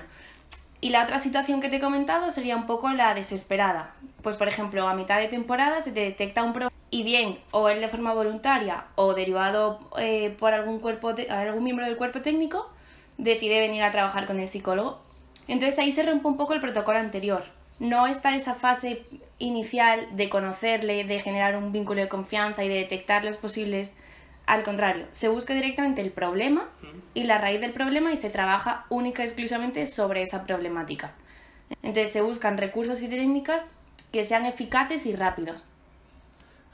Y 0.81 0.89
la 0.89 1.03
otra 1.03 1.19
situación 1.19 1.61
que 1.61 1.69
te 1.69 1.75
he 1.75 1.79
comentado 1.79 2.31
sería 2.31 2.55
un 2.55 2.65
poco 2.65 2.89
la 2.89 3.13
desesperada. 3.13 3.93
Pues 4.23 4.35
por 4.35 4.47
ejemplo, 4.47 4.87
a 4.87 4.95
mitad 4.95 5.19
de 5.19 5.27
temporada 5.27 5.79
se 5.79 5.91
te 5.91 5.99
detecta 5.99 6.41
un 6.41 6.53
problema 6.53 6.76
y 6.89 7.03
bien, 7.03 7.39
o 7.51 7.69
él 7.69 7.81
de 7.81 7.89
forma 7.89 8.13
voluntaria 8.13 8.85
o 8.95 9.13
derivado 9.13 9.79
eh, 9.99 10.35
por 10.39 10.53
algún, 10.53 10.79
cuerpo 10.79 11.13
algún 11.29 11.63
miembro 11.63 11.85
del 11.85 11.97
cuerpo 11.97 12.21
técnico, 12.21 12.69
decide 13.17 13.59
venir 13.59 13.83
a 13.83 13.91
trabajar 13.91 14.25
con 14.25 14.39
el 14.39 14.49
psicólogo. 14.49 14.99
Entonces 15.47 15.79
ahí 15.79 15.91
se 15.91 16.03
rompe 16.03 16.27
un 16.27 16.37
poco 16.37 16.53
el 16.53 16.61
protocolo 16.61 16.99
anterior. 16.99 17.43
No 17.79 18.07
está 18.07 18.35
esa 18.35 18.55
fase 18.55 19.03
inicial 19.37 20.07
de 20.15 20.29
conocerle, 20.29 21.03
de 21.03 21.19
generar 21.19 21.55
un 21.55 21.71
vínculo 21.71 22.01
de 22.01 22.07
confianza 22.07 22.63
y 22.63 22.69
de 22.69 22.75
detectar 22.75 23.23
los 23.23 23.37
posibles 23.37 23.93
al 24.47 24.63
contrario, 24.63 25.07
se 25.11 25.27
busca 25.27 25.53
directamente 25.53 26.01
el 26.01 26.11
problema 26.11 26.69
y 27.13 27.25
la 27.25 27.37
raíz 27.37 27.59
del 27.59 27.73
problema 27.73 28.13
y 28.13 28.17
se 28.17 28.29
trabaja 28.29 28.85
única 28.89 29.21
y 29.21 29.25
exclusivamente 29.25 29.85
sobre 29.87 30.21
esa 30.21 30.45
problemática. 30.45 31.11
Entonces 31.83 32.13
se 32.13 32.21
buscan 32.21 32.57
recursos 32.57 33.01
y 33.01 33.09
técnicas 33.09 33.65
que 34.13 34.23
sean 34.23 34.45
eficaces 34.45 35.05
y 35.05 35.13
rápidos. 35.13 35.67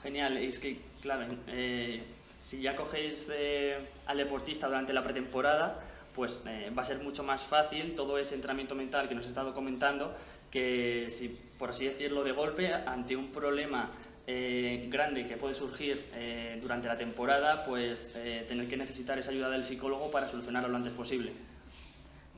Genial, 0.03 0.35
es 0.37 0.59
que, 0.59 0.79
claro, 1.01 1.25
eh, 1.47 2.03
si 2.41 2.61
ya 2.61 2.75
cogéis 2.75 3.31
eh, 3.33 3.77
al 4.05 4.17
deportista 4.17 4.67
durante 4.67 4.91
la 4.91 5.01
pretemporada, 5.01 5.79
pues 6.13 6.41
eh, 6.45 6.71
va 6.77 6.81
a 6.81 6.85
ser 6.85 6.99
mucho 6.99 7.23
más 7.23 7.43
fácil 7.43 7.95
todo 7.95 8.17
ese 8.17 8.35
entrenamiento 8.35 8.75
mental 8.75 9.07
que 9.07 9.15
nos 9.15 9.25
he 9.25 9.29
estado 9.29 9.53
comentando, 9.53 10.13
que 10.51 11.07
si, 11.09 11.29
por 11.57 11.69
así 11.69 11.85
decirlo, 11.85 12.23
de 12.25 12.33
golpe, 12.33 12.73
ante 12.73 13.15
un 13.15 13.31
problema 13.31 13.91
grande 14.25 15.25
que 15.25 15.35
puede 15.35 15.53
surgir 15.53 16.05
durante 16.61 16.87
la 16.87 16.95
temporada, 16.95 17.65
pues 17.65 18.13
tener 18.47 18.69
que 18.69 18.77
necesitar 18.77 19.19
esa 19.19 19.31
ayuda 19.31 19.49
del 19.49 19.65
psicólogo 19.65 20.11
para 20.11 20.29
solucionarlo 20.29 20.69
lo 20.69 20.77
antes 20.77 20.93
posible. 20.93 21.33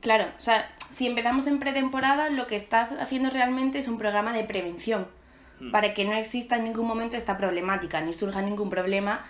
Claro, 0.00 0.24
o 0.36 0.40
sea, 0.40 0.68
si 0.90 1.06
empezamos 1.06 1.46
en 1.46 1.60
pretemporada, 1.60 2.28
lo 2.28 2.48
que 2.48 2.56
estás 2.56 2.90
haciendo 2.90 3.30
realmente 3.30 3.78
es 3.78 3.86
un 3.86 3.98
programa 3.98 4.32
de 4.32 4.42
prevención, 4.42 5.06
hmm. 5.60 5.70
para 5.70 5.94
que 5.94 6.04
no 6.04 6.14
exista 6.14 6.56
en 6.56 6.64
ningún 6.64 6.86
momento 6.86 7.16
esta 7.16 7.36
problemática, 7.36 8.00
ni 8.00 8.12
surja 8.12 8.42
ningún 8.42 8.70
problema. 8.70 9.24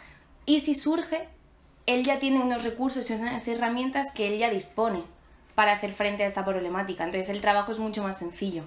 Y 0.45 0.61
si 0.61 0.75
surge, 0.75 1.29
él 1.87 2.05
ya 2.05 2.19
tiene 2.19 2.41
unos 2.41 2.63
recursos 2.65 3.09
y 3.11 3.15
unas 3.15 3.47
herramientas 3.49 4.09
que 4.15 4.29
él 4.29 4.39
ya 4.39 4.51
dispone 4.51 5.03
para 5.55 5.73
hacer 5.73 5.93
frente 5.93 6.23
a 6.23 6.27
esta 6.27 6.45
problemática. 6.45 7.05
Entonces 7.05 7.31
el 7.31 7.41
trabajo 7.41 7.73
es 7.73 7.79
mucho 7.79 8.03
más 8.03 8.19
sencillo. 8.19 8.63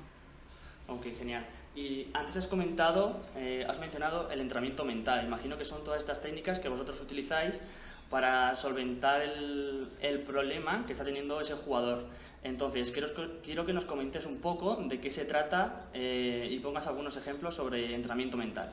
Ok, 0.88 1.06
genial. 1.18 1.46
Y 1.76 2.08
antes 2.14 2.36
has 2.36 2.48
comentado, 2.48 3.22
eh, 3.38 3.66
has 3.70 3.80
mencionado 3.80 4.30
el 4.32 4.42
entrenamiento 4.42 4.84
mental. 4.84 5.24
Imagino 5.26 5.58
que 5.58 5.66
son 5.66 5.84
todas 5.84 6.00
estas 6.00 6.22
técnicas 6.22 6.60
que 6.60 6.68
vosotros 6.68 7.00
utilizáis 7.00 7.62
para 8.10 8.56
solventar 8.56 9.22
el, 9.22 9.90
el 10.02 10.22
problema 10.22 10.86
que 10.86 10.92
está 10.92 11.04
teniendo 11.04 11.40
ese 11.40 11.54
jugador. 11.54 12.06
Entonces, 12.44 12.92
quiero, 12.92 13.10
quiero 13.44 13.66
que 13.66 13.74
nos 13.74 13.86
comentes 13.86 14.26
un 14.26 14.38
poco 14.38 14.78
de 14.78 15.00
qué 15.00 15.12
se 15.12 15.26
trata 15.26 15.88
eh, 15.94 16.48
y 16.50 16.60
pongas 16.60 16.88
algunos 16.88 17.18
ejemplos 17.18 17.56
sobre 17.56 17.94
entrenamiento 17.94 18.38
mental. 18.38 18.72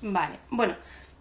Vale, 0.00 0.38
bueno, 0.50 0.74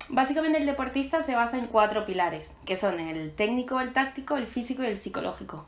básicamente 0.09 0.59
el 0.59 0.65
deportista 0.65 1.21
se 1.21 1.35
basa 1.35 1.57
en 1.57 1.67
cuatro 1.67 2.05
pilares, 2.05 2.51
que 2.65 2.75
son 2.75 2.99
el 2.99 3.31
técnico, 3.33 3.79
el 3.79 3.93
táctico, 3.93 4.37
el 4.37 4.47
físico 4.47 4.83
y 4.83 4.87
el 4.87 4.97
psicológico. 4.97 5.65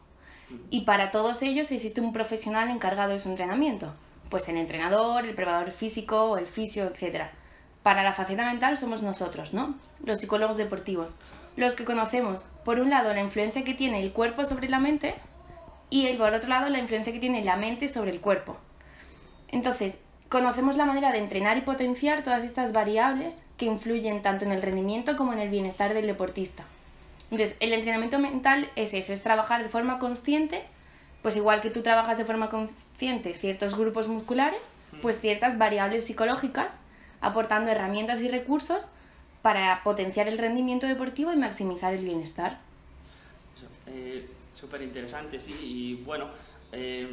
Y 0.69 0.81
para 0.81 1.09
todos 1.09 1.41
ellos 1.41 1.71
existe 1.71 1.99
un 1.99 2.13
profesional 2.13 2.69
encargado 2.69 3.13
de 3.13 3.19
su 3.19 3.29
entrenamiento 3.29 3.93
pues 4.33 4.49
el 4.49 4.57
entrenador, 4.57 5.25
el 5.27 5.35
preparador 5.35 5.69
físico, 5.69 6.39
el 6.39 6.47
fisio, 6.47 6.85
etc. 6.85 7.25
Para 7.83 8.03
la 8.03 8.13
faceta 8.13 8.45
mental 8.45 8.77
somos 8.77 9.01
nosotros, 9.01 9.53
¿no? 9.53 9.75
Los 10.03 10.21
psicólogos 10.21 10.57
deportivos, 10.57 11.13
los 11.57 11.75
que 11.75 11.85
conocemos, 11.85 12.45
por 12.63 12.79
un 12.79 12.89
lado, 12.89 13.13
la 13.13 13.21
influencia 13.21 13.63
que 13.63 13.73
tiene 13.73 13.99
el 13.99 14.13
cuerpo 14.13 14.45
sobre 14.45 14.69
la 14.69 14.79
mente 14.79 15.15
y 15.89 16.11
por 16.13 16.33
otro 16.33 16.49
lado, 16.49 16.69
la 16.69 16.79
influencia 16.79 17.13
que 17.13 17.19
tiene 17.19 17.43
la 17.43 17.57
mente 17.57 17.87
sobre 17.87 18.11
el 18.11 18.21
cuerpo. 18.21 18.57
Entonces, 19.49 19.99
conocemos 20.29 20.77
la 20.77 20.85
manera 20.85 21.11
de 21.11 21.19
entrenar 21.19 21.57
y 21.57 21.61
potenciar 21.61 22.23
todas 22.23 22.43
estas 22.43 22.71
variables 22.71 23.43
que 23.57 23.65
influyen 23.65 24.23
tanto 24.23 24.45
en 24.45 24.51
el 24.51 24.63
rendimiento 24.63 25.15
como 25.15 25.33
en 25.33 25.39
el 25.39 25.49
bienestar 25.49 25.93
del 25.93 26.07
deportista. 26.07 26.63
Entonces, 27.29 27.55
el 27.59 27.73
entrenamiento 27.73 28.17
mental 28.17 28.69
es 28.75 28.93
eso, 28.95 29.13
es 29.13 29.21
trabajar 29.21 29.61
de 29.61 29.69
forma 29.69 29.99
consciente, 29.99 30.63
pues 31.21 31.35
igual 31.35 31.61
que 31.61 31.69
tú 31.69 31.83
trabajas 31.83 32.17
de 32.17 32.25
forma 32.25 32.49
consciente 32.49 33.33
ciertos 33.33 33.77
grupos 33.77 34.07
musculares, 34.07 34.61
pues 35.01 35.19
ciertas 35.19 35.57
variables 35.57 36.05
psicológicas, 36.05 36.73
aportando 37.23 37.71
herramientas 37.71 38.21
y 38.21 38.27
recursos 38.27 38.87
para 39.41 39.83
potenciar 39.83 40.27
el 40.27 40.37
rendimiento 40.37 40.85
deportivo 40.85 41.33
y 41.33 41.35
maximizar 41.35 41.93
el 41.93 42.03
bienestar. 42.03 42.59
Eh, 43.87 44.27
Súper 44.53 44.81
interesante, 44.83 45.39
sí, 45.39 45.53
y 45.61 45.95
bueno, 46.05 46.27
eh, 46.71 47.07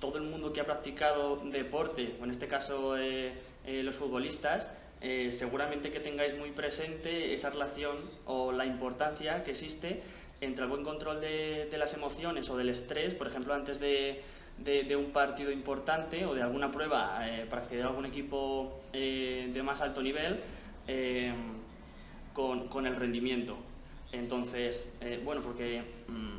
todo 0.00 0.18
el 0.18 0.24
mundo 0.24 0.52
que 0.52 0.60
ha 0.60 0.64
practicado 0.64 1.36
deporte, 1.36 2.16
o 2.20 2.24
en 2.24 2.30
este 2.30 2.48
caso 2.48 2.96
eh, 2.96 3.32
eh, 3.66 3.82
los 3.82 3.94
futbolistas, 3.94 4.72
eh, 5.02 5.30
seguramente 5.30 5.92
que 5.92 6.00
tengáis 6.00 6.36
muy 6.36 6.50
presente 6.50 7.32
esa 7.32 7.50
relación 7.50 7.96
o 8.26 8.50
la 8.50 8.64
importancia 8.64 9.44
que 9.44 9.52
existe 9.52 10.02
entre 10.40 10.64
el 10.64 10.70
buen 10.70 10.82
control 10.82 11.20
de, 11.20 11.68
de 11.70 11.78
las 11.78 11.94
emociones 11.94 12.48
o 12.50 12.56
del 12.56 12.70
estrés, 12.70 13.14
por 13.14 13.26
ejemplo, 13.26 13.54
antes 13.54 13.78
de, 13.78 14.22
de, 14.64 14.96
un 14.96 15.10
partido 15.12 15.50
importante 15.50 16.24
o 16.24 16.34
de 16.34 16.42
alguna 16.42 16.70
prueba 16.70 17.20
para 17.48 17.62
acceder 17.62 17.84
a 17.84 17.88
algún 17.88 18.06
equipo 18.06 18.80
de 18.92 19.62
más 19.64 19.80
alto 19.80 20.02
nivel, 20.02 20.40
con, 22.32 22.68
con, 22.68 22.86
el 22.86 22.96
rendimiento. 22.96 23.56
Entonces, 24.12 24.92
bueno, 25.24 25.40
porque 25.42 25.82
mmm, 26.08 26.38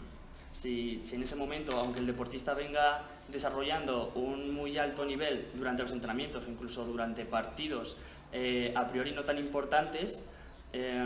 si, 0.51 0.99
si 1.03 1.15
en 1.15 1.23
ese 1.23 1.35
momento, 1.35 1.77
aunque 1.77 1.99
el 1.99 2.07
deportista 2.07 2.53
venga 2.53 3.03
desarrollando 3.27 4.11
un 4.15 4.53
muy 4.53 4.77
alto 4.77 5.05
nivel 5.05 5.47
durante 5.53 5.83
los 5.83 5.91
entrenamientos 5.91 6.45
incluso 6.47 6.85
durante 6.85 7.25
partidos 7.25 7.95
eh, 8.33 8.73
a 8.75 8.87
priori 8.87 9.11
no 9.11 9.23
tan 9.23 9.37
importantes, 9.37 10.29
eh, 10.73 11.03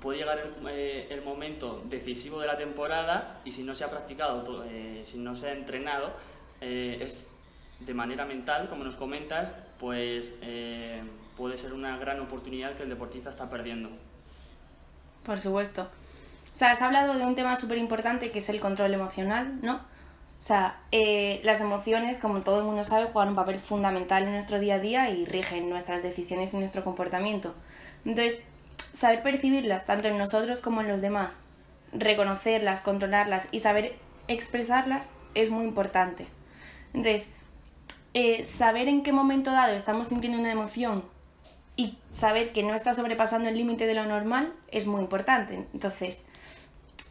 puede 0.00 0.18
llegar 0.18 0.38
el, 0.38 0.68
eh, 0.70 1.22
momento 1.24 1.82
decisivo 1.88 2.40
de 2.40 2.46
la 2.46 2.56
temporada 2.56 3.40
y 3.44 3.50
si 3.50 3.64
no 3.64 3.74
se 3.74 3.84
ha 3.84 3.90
practicado, 3.90 4.64
eh, 4.68 5.00
si 5.04 5.18
no 5.18 5.34
se 5.34 5.48
ha 5.48 5.52
entrenado, 5.52 6.12
eh, 6.60 6.98
es 7.00 7.32
de 7.80 7.94
manera 7.94 8.24
mental, 8.24 8.68
como 8.68 8.84
nos 8.84 8.96
comentas, 8.96 9.52
pues 9.78 10.38
eh, 10.42 11.02
puede 11.36 11.56
ser 11.56 11.72
una 11.72 11.96
gran 11.96 12.20
oportunidad 12.20 12.74
que 12.74 12.82
el 12.82 12.88
deportista 12.88 13.30
está 13.30 13.48
perdiendo. 13.48 13.90
Por 15.24 15.38
supuesto. 15.38 15.82
O 15.82 16.56
sea, 16.58 16.72
has 16.72 16.82
hablado 16.82 17.14
de 17.14 17.24
un 17.24 17.34
tema 17.34 17.54
súper 17.54 17.78
importante 17.78 18.30
que 18.30 18.40
es 18.40 18.48
el 18.48 18.60
control 18.60 18.94
emocional, 18.94 19.60
¿no? 19.62 19.76
O 19.76 20.42
sea, 20.42 20.80
eh, 20.92 21.40
las 21.44 21.60
emociones, 21.60 22.16
como 22.16 22.42
todo 22.42 22.58
el 22.58 22.64
mundo 22.64 22.84
sabe, 22.84 23.06
juegan 23.06 23.30
un 23.30 23.34
papel 23.34 23.58
fundamental 23.58 24.24
en 24.24 24.32
nuestro 24.32 24.58
día 24.58 24.76
a 24.76 24.78
día 24.78 25.10
y 25.10 25.24
rigen 25.24 25.68
nuestras 25.68 26.02
decisiones 26.02 26.54
y 26.54 26.58
nuestro 26.58 26.84
comportamiento. 26.84 27.54
Entonces, 28.04 28.42
saber 28.92 29.22
percibirlas 29.22 29.86
tanto 29.86 30.08
en 30.08 30.18
nosotros 30.18 30.60
como 30.60 30.80
en 30.80 30.88
los 30.88 31.00
demás, 31.00 31.38
reconocerlas, 31.92 32.80
controlarlas 32.80 33.48
y 33.50 33.60
saber 33.60 33.96
expresarlas 34.28 35.08
es 35.34 35.50
muy 35.50 35.64
importante. 35.64 36.26
Entonces, 36.94 37.28
eh, 38.14 38.44
saber 38.44 38.88
en 38.88 39.02
qué 39.02 39.12
momento 39.12 39.50
dado 39.52 39.74
estamos 39.74 40.08
sintiendo 40.08 40.38
una 40.38 40.50
emoción 40.50 41.04
y 41.76 41.98
saber 42.12 42.52
que 42.52 42.62
no 42.62 42.74
está 42.74 42.94
sobrepasando 42.94 43.48
el 43.48 43.56
límite 43.56 43.86
de 43.86 43.94
lo 43.94 44.04
normal 44.04 44.52
es 44.70 44.86
muy 44.86 45.00
importante. 45.00 45.66
Entonces, 45.72 46.22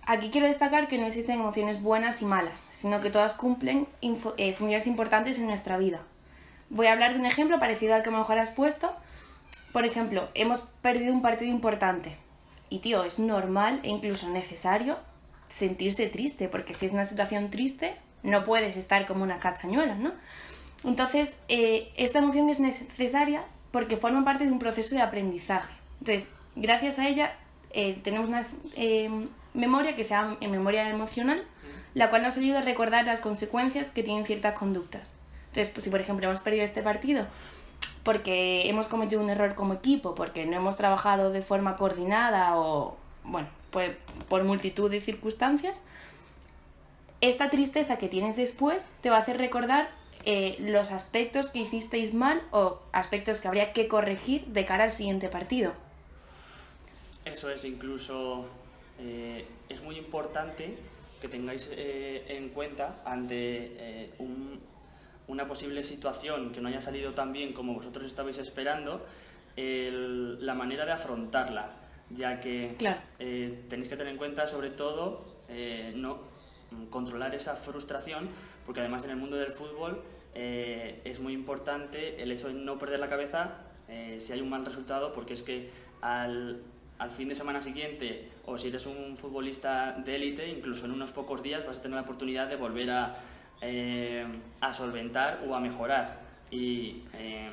Aquí 0.09 0.29
quiero 0.29 0.47
destacar 0.47 0.87
que 0.87 0.97
no 0.97 1.05
existen 1.05 1.41
emociones 1.41 1.83
buenas 1.83 2.21
y 2.21 2.25
malas, 2.25 2.63
sino 2.71 3.01
que 3.01 3.09
todas 3.09 3.33
cumplen 3.33 3.89
eh, 4.01 4.53
funciones 4.53 4.87
importantes 4.87 5.37
en 5.37 5.47
nuestra 5.47 5.77
vida. 5.77 5.99
Voy 6.69 6.87
a 6.87 6.93
hablar 6.93 7.11
de 7.11 7.19
un 7.19 7.25
ejemplo 7.25 7.59
parecido 7.59 7.93
al 7.93 8.03
que 8.03 8.09
mejor 8.09 8.39
has 8.39 8.51
puesto. 8.51 8.95
Por 9.73 9.83
ejemplo, 9.83 10.29
hemos 10.33 10.61
perdido 10.81 11.13
un 11.13 11.21
partido 11.21 11.51
importante. 11.51 12.15
Y 12.69 12.79
tío, 12.79 13.03
es 13.03 13.19
normal 13.19 13.81
e 13.83 13.89
incluso 13.89 14.29
necesario 14.29 14.97
sentirse 15.49 16.07
triste, 16.07 16.47
porque 16.47 16.73
si 16.73 16.85
es 16.85 16.93
una 16.93 17.05
situación 17.05 17.49
triste, 17.49 17.97
no 18.23 18.43
puedes 18.43 18.77
estar 18.77 19.05
como 19.05 19.23
una 19.23 19.39
castañuela, 19.39 19.95
¿no? 19.95 20.11
Entonces, 20.83 21.35
eh, 21.47 21.91
esta 21.97 22.19
emoción 22.19 22.49
es 22.49 22.59
necesaria 22.59 23.43
porque 23.71 23.97
forma 23.97 24.23
parte 24.23 24.45
de 24.45 24.51
un 24.51 24.59
proceso 24.59 24.95
de 24.95 25.01
aprendizaje. 25.01 25.73
Entonces, 25.99 26.29
gracias 26.55 26.99
a 26.99 27.07
ella, 27.07 27.35
eh, 27.71 27.99
tenemos 28.03 28.29
unas 28.29 28.57
eh, 28.75 29.09
memoria 29.53 29.95
que 29.95 30.03
se 30.03 30.11
llama 30.11 30.37
memoria 30.41 30.89
emocional, 30.89 31.43
la 31.93 32.09
cual 32.09 32.21
nos 32.21 32.37
ayuda 32.37 32.59
a 32.59 32.61
recordar 32.61 33.05
las 33.05 33.19
consecuencias 33.19 33.89
que 33.89 34.03
tienen 34.03 34.25
ciertas 34.25 34.53
conductas. 34.53 35.13
Entonces, 35.47 35.69
pues, 35.73 35.83
si 35.83 35.89
por 35.89 35.99
ejemplo 35.99 36.27
hemos 36.27 36.39
perdido 36.39 36.63
este 36.63 36.83
partido 36.83 37.27
porque 38.07 38.69
hemos 38.69 38.87
cometido 38.87 39.21
un 39.21 39.29
error 39.29 39.53
como 39.53 39.73
equipo, 39.73 40.15
porque 40.15 40.45
no 40.45 40.55
hemos 40.55 40.77
trabajado 40.77 41.29
de 41.29 41.41
forma 41.41 41.75
coordinada 41.75 42.57
o, 42.57 42.95
bueno, 43.25 43.49
pues 43.69 43.97
por 44.29 44.45
multitud 44.45 44.89
de 44.89 45.01
circunstancias, 45.01 45.81
esta 47.21 47.49
tristeza 47.49 47.97
que 47.97 48.07
tienes 48.07 48.35
después 48.35 48.87
te 49.01 49.09
va 49.09 49.17
a 49.17 49.19
hacer 49.21 49.37
recordar 49.37 49.89
eh, 50.25 50.57
los 50.59 50.91
aspectos 50.91 51.49
que 51.49 51.59
hicisteis 51.59 52.13
mal 52.13 52.41
o 52.51 52.79
aspectos 52.91 53.39
que 53.39 53.47
habría 53.47 53.71
que 53.71 53.87
corregir 53.87 54.45
de 54.47 54.65
cara 54.65 54.83
al 54.83 54.91
siguiente 54.91 55.29
partido. 55.29 55.73
Eso 57.23 57.49
es, 57.49 57.63
incluso 57.65 58.45
eh, 58.99 59.45
es 59.69 59.81
muy 59.81 59.97
importante 59.97 60.77
que 61.21 61.27
tengáis 61.27 61.71
eh, 61.73 62.25
en 62.27 62.49
cuenta 62.49 63.01
ante 63.05 64.11
un, 64.19 64.59
una 65.27 65.47
posible 65.47 65.83
situación 65.83 66.51
que 66.51 66.61
no 66.61 66.67
haya 66.67 66.81
salido 66.81 67.13
tan 67.13 67.33
bien 67.33 67.53
como 67.53 67.73
vosotros 67.73 68.05
estabais 68.05 68.37
esperando, 68.37 69.05
el, 69.55 70.45
la 70.45 70.53
manera 70.53 70.85
de 70.85 70.91
afrontarla, 70.91 71.71
ya 72.09 72.39
que 72.39 72.75
claro. 72.77 72.99
tenéis 73.17 73.87
que 73.89 73.95
tener 73.95 74.11
en 74.11 74.17
cuenta 74.17 74.45
sobre 74.45 74.69
todo 74.69 75.25
no 75.95 76.36
controlar 76.89 77.35
esa 77.35 77.55
frustración, 77.55 78.29
porque 78.65 78.81
además 78.81 79.03
en 79.03 79.11
el 79.11 79.17
mundo 79.17 79.37
del 79.37 79.51
fútbol 79.51 80.03
eh, 80.35 81.01
es 81.03 81.19
muy 81.19 81.33
importante 81.33 82.21
el 82.21 82.31
hecho 82.31 82.47
de 82.47 82.53
no 82.53 82.77
perder 82.77 82.99
la 82.99 83.07
cabeza 83.07 83.61
si 84.17 84.33
hay 84.33 84.41
un 84.41 84.49
mal 84.49 84.65
resultado, 84.65 85.13
porque 85.13 85.33
es 85.33 85.43
que 85.43 85.69
al 86.01 86.61
al 86.99 87.11
fin 87.11 87.29
de 87.29 87.35
semana 87.35 87.61
siguiente 87.61 88.27
o 88.45 88.57
si 88.57 88.69
eres 88.69 88.85
un 88.85 89.17
futbolista 89.17 89.93
de 90.03 90.15
élite, 90.15 90.49
incluso 90.49 90.85
en 90.85 90.91
unos 90.91 91.11
pocos 91.11 91.43
días 91.43 91.65
vas 91.65 91.77
a 91.77 91.81
tener 91.81 91.95
la 91.95 92.01
oportunidad 92.01 92.47
de 92.47 92.55
volver 92.55 92.89
a, 92.89 93.17
eh, 93.61 94.25
solventar 94.73 95.43
o 95.47 95.55
a 95.55 95.59
mejorar. 95.59 96.21
Y 96.49 97.03
eh, 97.13 97.51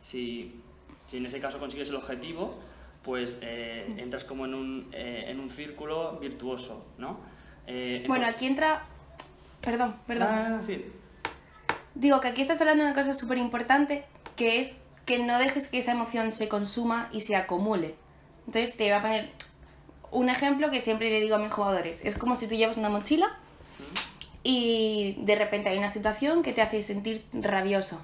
si, 0.00 0.60
si, 1.06 1.16
en 1.16 1.26
ese 1.26 1.40
caso 1.40 1.58
consigues 1.58 1.88
el 1.88 1.96
objetivo, 1.96 2.58
pues 3.02 3.38
eh, 3.42 3.92
entras 3.98 4.24
como 4.24 4.44
en 4.44 4.54
un, 4.54 4.88
eh, 4.92 5.24
en 5.28 5.40
un 5.40 5.50
círculo 5.50 6.18
virtuoso, 6.20 6.86
¿no? 6.98 7.20
Eh, 7.72 8.04
bueno, 8.06 8.26
aquí 8.26 8.46
entra... 8.46 8.84
Perdón, 9.60 9.96
perdón. 10.06 10.28
Ah, 10.30 10.60
sí. 10.62 10.84
Digo 11.94 12.20
que 12.20 12.28
aquí 12.28 12.42
estás 12.42 12.60
hablando 12.60 12.84
de 12.84 12.90
una 12.90 13.00
cosa 13.00 13.14
súper 13.14 13.38
importante, 13.38 14.04
que 14.36 14.60
es 14.60 14.74
que 15.04 15.18
no 15.18 15.38
dejes 15.38 15.68
que 15.68 15.78
esa 15.78 15.92
emoción 15.92 16.32
se 16.32 16.48
consuma 16.48 17.08
y 17.12 17.20
se 17.20 17.36
acumule. 17.36 17.94
Entonces 18.46 18.76
te 18.76 18.84
voy 18.84 18.92
a 18.92 19.02
poner 19.02 19.30
un 20.10 20.28
ejemplo 20.28 20.70
que 20.70 20.80
siempre 20.80 21.10
le 21.10 21.20
digo 21.20 21.36
a 21.36 21.38
mis 21.38 21.52
jugadores. 21.52 22.00
Es 22.04 22.16
como 22.16 22.36
si 22.36 22.46
tú 22.46 22.54
llevas 22.54 22.76
una 22.76 22.88
mochila 22.88 23.36
y 24.42 25.16
de 25.20 25.34
repente 25.36 25.68
hay 25.68 25.78
una 25.78 25.90
situación 25.90 26.42
que 26.42 26.52
te 26.52 26.62
hace 26.62 26.82
sentir 26.82 27.24
rabioso 27.32 28.00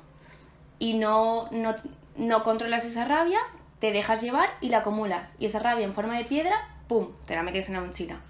y 0.78 0.94
no, 0.94 1.48
no, 1.50 1.74
no 2.16 2.42
controlas 2.42 2.84
esa 2.84 3.04
rabia, 3.04 3.38
te 3.78 3.92
dejas 3.92 4.20
llevar 4.20 4.50
y 4.60 4.68
la 4.68 4.78
acumulas. 4.78 5.30
Y 5.38 5.46
esa 5.46 5.58
rabia 5.58 5.84
en 5.84 5.94
forma 5.94 6.16
de 6.16 6.24
piedra, 6.24 6.56
¡pum!, 6.86 7.08
te 7.26 7.34
la 7.34 7.42
metes 7.42 7.68
en 7.68 7.74
la 7.74 7.80
mochila. 7.80 8.20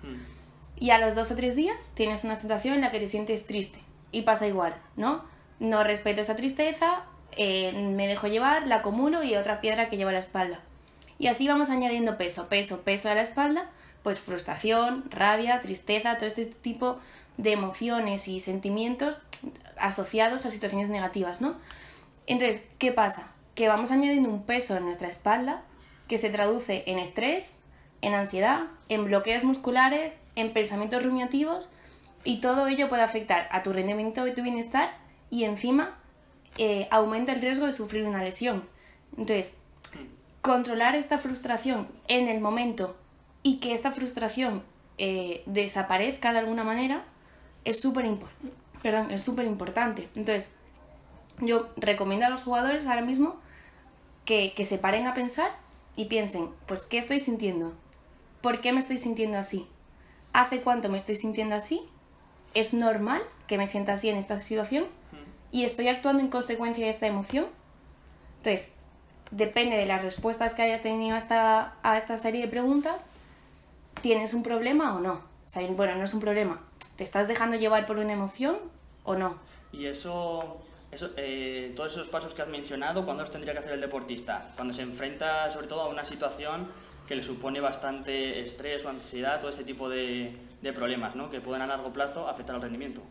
Y 0.78 0.90
a 0.90 0.98
los 0.98 1.14
dos 1.14 1.30
o 1.30 1.36
tres 1.36 1.56
días 1.56 1.92
tienes 1.94 2.24
una 2.24 2.36
situación 2.36 2.74
en 2.74 2.80
la 2.82 2.90
que 2.90 3.00
te 3.00 3.08
sientes 3.08 3.46
triste. 3.46 3.78
Y 4.12 4.22
pasa 4.22 4.46
igual, 4.46 4.76
¿no? 4.96 5.24
No 5.58 5.82
respeto 5.84 6.20
esa 6.20 6.36
tristeza, 6.36 7.04
eh, 7.36 7.72
me 7.72 8.06
dejo 8.06 8.26
llevar, 8.26 8.66
la 8.66 8.76
acumulo 8.76 9.22
y 9.22 9.36
otra 9.36 9.60
piedra 9.60 9.88
que 9.88 9.96
lleva 9.96 10.10
a 10.10 10.14
la 10.14 10.20
espalda. 10.20 10.60
Y 11.18 11.28
así 11.28 11.48
vamos 11.48 11.70
añadiendo 11.70 12.18
peso, 12.18 12.48
peso, 12.48 12.82
peso 12.82 13.08
a 13.08 13.14
la 13.14 13.22
espalda, 13.22 13.70
pues 14.02 14.20
frustración, 14.20 15.04
rabia, 15.10 15.60
tristeza, 15.60 16.16
todo 16.16 16.26
este 16.26 16.46
tipo 16.46 16.98
de 17.38 17.52
emociones 17.52 18.28
y 18.28 18.40
sentimientos 18.40 19.22
asociados 19.78 20.46
a 20.46 20.50
situaciones 20.50 20.88
negativas, 20.88 21.40
¿no? 21.40 21.54
Entonces, 22.26 22.62
¿qué 22.78 22.92
pasa? 22.92 23.28
Que 23.54 23.68
vamos 23.68 23.90
añadiendo 23.90 24.28
un 24.28 24.44
peso 24.44 24.76
en 24.76 24.84
nuestra 24.84 25.08
espalda 25.08 25.62
que 26.08 26.18
se 26.18 26.30
traduce 26.30 26.84
en 26.86 26.98
estrés, 26.98 27.54
en 28.02 28.14
ansiedad, 28.14 28.64
en 28.88 29.04
bloqueos 29.04 29.44
musculares, 29.44 30.14
en 30.36 30.52
pensamientos 30.52 31.02
rumiativos 31.02 31.68
y 32.24 32.40
todo 32.40 32.68
ello 32.68 32.88
puede 32.88 33.02
afectar 33.02 33.48
a 33.50 33.62
tu 33.62 33.72
rendimiento 33.72 34.26
y 34.26 34.34
tu 34.34 34.42
bienestar 34.42 34.96
y 35.30 35.44
encima 35.44 35.96
eh, 36.58 36.88
aumenta 36.90 37.32
el 37.32 37.40
riesgo 37.40 37.66
de 37.66 37.72
sufrir 37.72 38.04
una 38.04 38.22
lesión. 38.22 38.64
Entonces, 39.16 39.56
controlar 40.42 40.94
esta 40.94 41.18
frustración 41.18 41.88
en 42.08 42.28
el 42.28 42.40
momento 42.40 42.96
y 43.42 43.58
que 43.58 43.74
esta 43.74 43.92
frustración 43.92 44.62
eh, 44.98 45.42
desaparezca 45.46 46.32
de 46.32 46.38
alguna 46.38 46.64
manera 46.64 47.04
es 47.64 47.80
súper 47.80 48.04
importante. 48.04 50.08
Entonces, 50.14 50.50
yo 51.40 51.68
recomiendo 51.76 52.26
a 52.26 52.30
los 52.30 52.44
jugadores 52.44 52.86
ahora 52.86 53.02
mismo 53.02 53.36
que, 54.24 54.52
que 54.54 54.64
se 54.64 54.78
paren 54.78 55.06
a 55.06 55.14
pensar 55.14 55.50
y 55.96 56.06
piensen, 56.06 56.50
pues, 56.66 56.82
¿qué 56.82 56.98
estoy 56.98 57.20
sintiendo? 57.20 57.74
¿Por 58.40 58.60
qué 58.60 58.72
me 58.72 58.78
estoy 58.78 58.98
sintiendo 58.98 59.38
así? 59.38 59.66
¿Hace 60.36 60.60
cuánto 60.60 60.90
me 60.90 60.98
estoy 60.98 61.16
sintiendo 61.16 61.54
así? 61.54 61.80
¿Es 62.52 62.74
normal 62.74 63.22
que 63.46 63.56
me 63.56 63.66
sienta 63.66 63.94
así 63.94 64.10
en 64.10 64.18
esta 64.18 64.38
situación? 64.38 64.84
¿Y 65.50 65.64
estoy 65.64 65.88
actuando 65.88 66.22
en 66.22 66.28
consecuencia 66.28 66.84
de 66.84 66.90
esta 66.90 67.06
emoción? 67.06 67.46
Entonces, 68.36 68.70
depende 69.30 69.78
de 69.78 69.86
las 69.86 70.02
respuestas 70.02 70.52
que 70.52 70.60
hayas 70.60 70.82
tenido 70.82 71.16
a 71.16 71.20
esta, 71.20 71.76
a 71.82 71.96
esta 71.96 72.18
serie 72.18 72.42
de 72.42 72.48
preguntas, 72.48 73.06
¿tienes 74.02 74.34
un 74.34 74.42
problema 74.42 74.94
o 74.94 75.00
no? 75.00 75.14
O 75.14 75.48
sea, 75.48 75.66
bueno, 75.68 75.94
no 75.94 76.04
es 76.04 76.12
un 76.12 76.20
problema. 76.20 76.60
¿Te 76.96 77.04
estás 77.04 77.28
dejando 77.28 77.56
llevar 77.56 77.86
por 77.86 77.96
una 77.96 78.12
emoción 78.12 78.58
o 79.04 79.16
no? 79.16 79.38
Y 79.72 79.86
eso, 79.86 80.58
eso 80.92 81.12
eh, 81.16 81.72
todos 81.74 81.92
esos 81.92 82.10
pasos 82.10 82.34
que 82.34 82.42
has 82.42 82.48
mencionado, 82.48 83.06
¿cuándo 83.06 83.22
los 83.22 83.30
tendría 83.30 83.54
que 83.54 83.60
hacer 83.60 83.72
el 83.72 83.80
deportista? 83.80 84.52
Cuando 84.54 84.74
se 84.74 84.82
enfrenta 84.82 85.50
sobre 85.50 85.66
todo 85.66 85.80
a 85.80 85.88
una 85.88 86.04
situación 86.04 86.68
que 87.06 87.16
le 87.16 87.22
supone 87.22 87.60
bastante 87.60 88.40
estrés 88.40 88.84
o 88.84 88.88
ansiedad, 88.88 89.38
todo 89.38 89.50
este 89.50 89.64
tipo 89.64 89.88
de, 89.88 90.36
de 90.60 90.72
problemas, 90.72 91.14
¿no? 91.14 91.30
Que 91.30 91.40
pueden 91.40 91.62
a 91.62 91.66
largo 91.66 91.92
plazo 91.92 92.28
afectar 92.28 92.56
al 92.56 92.62
rendimiento. 92.62 93.02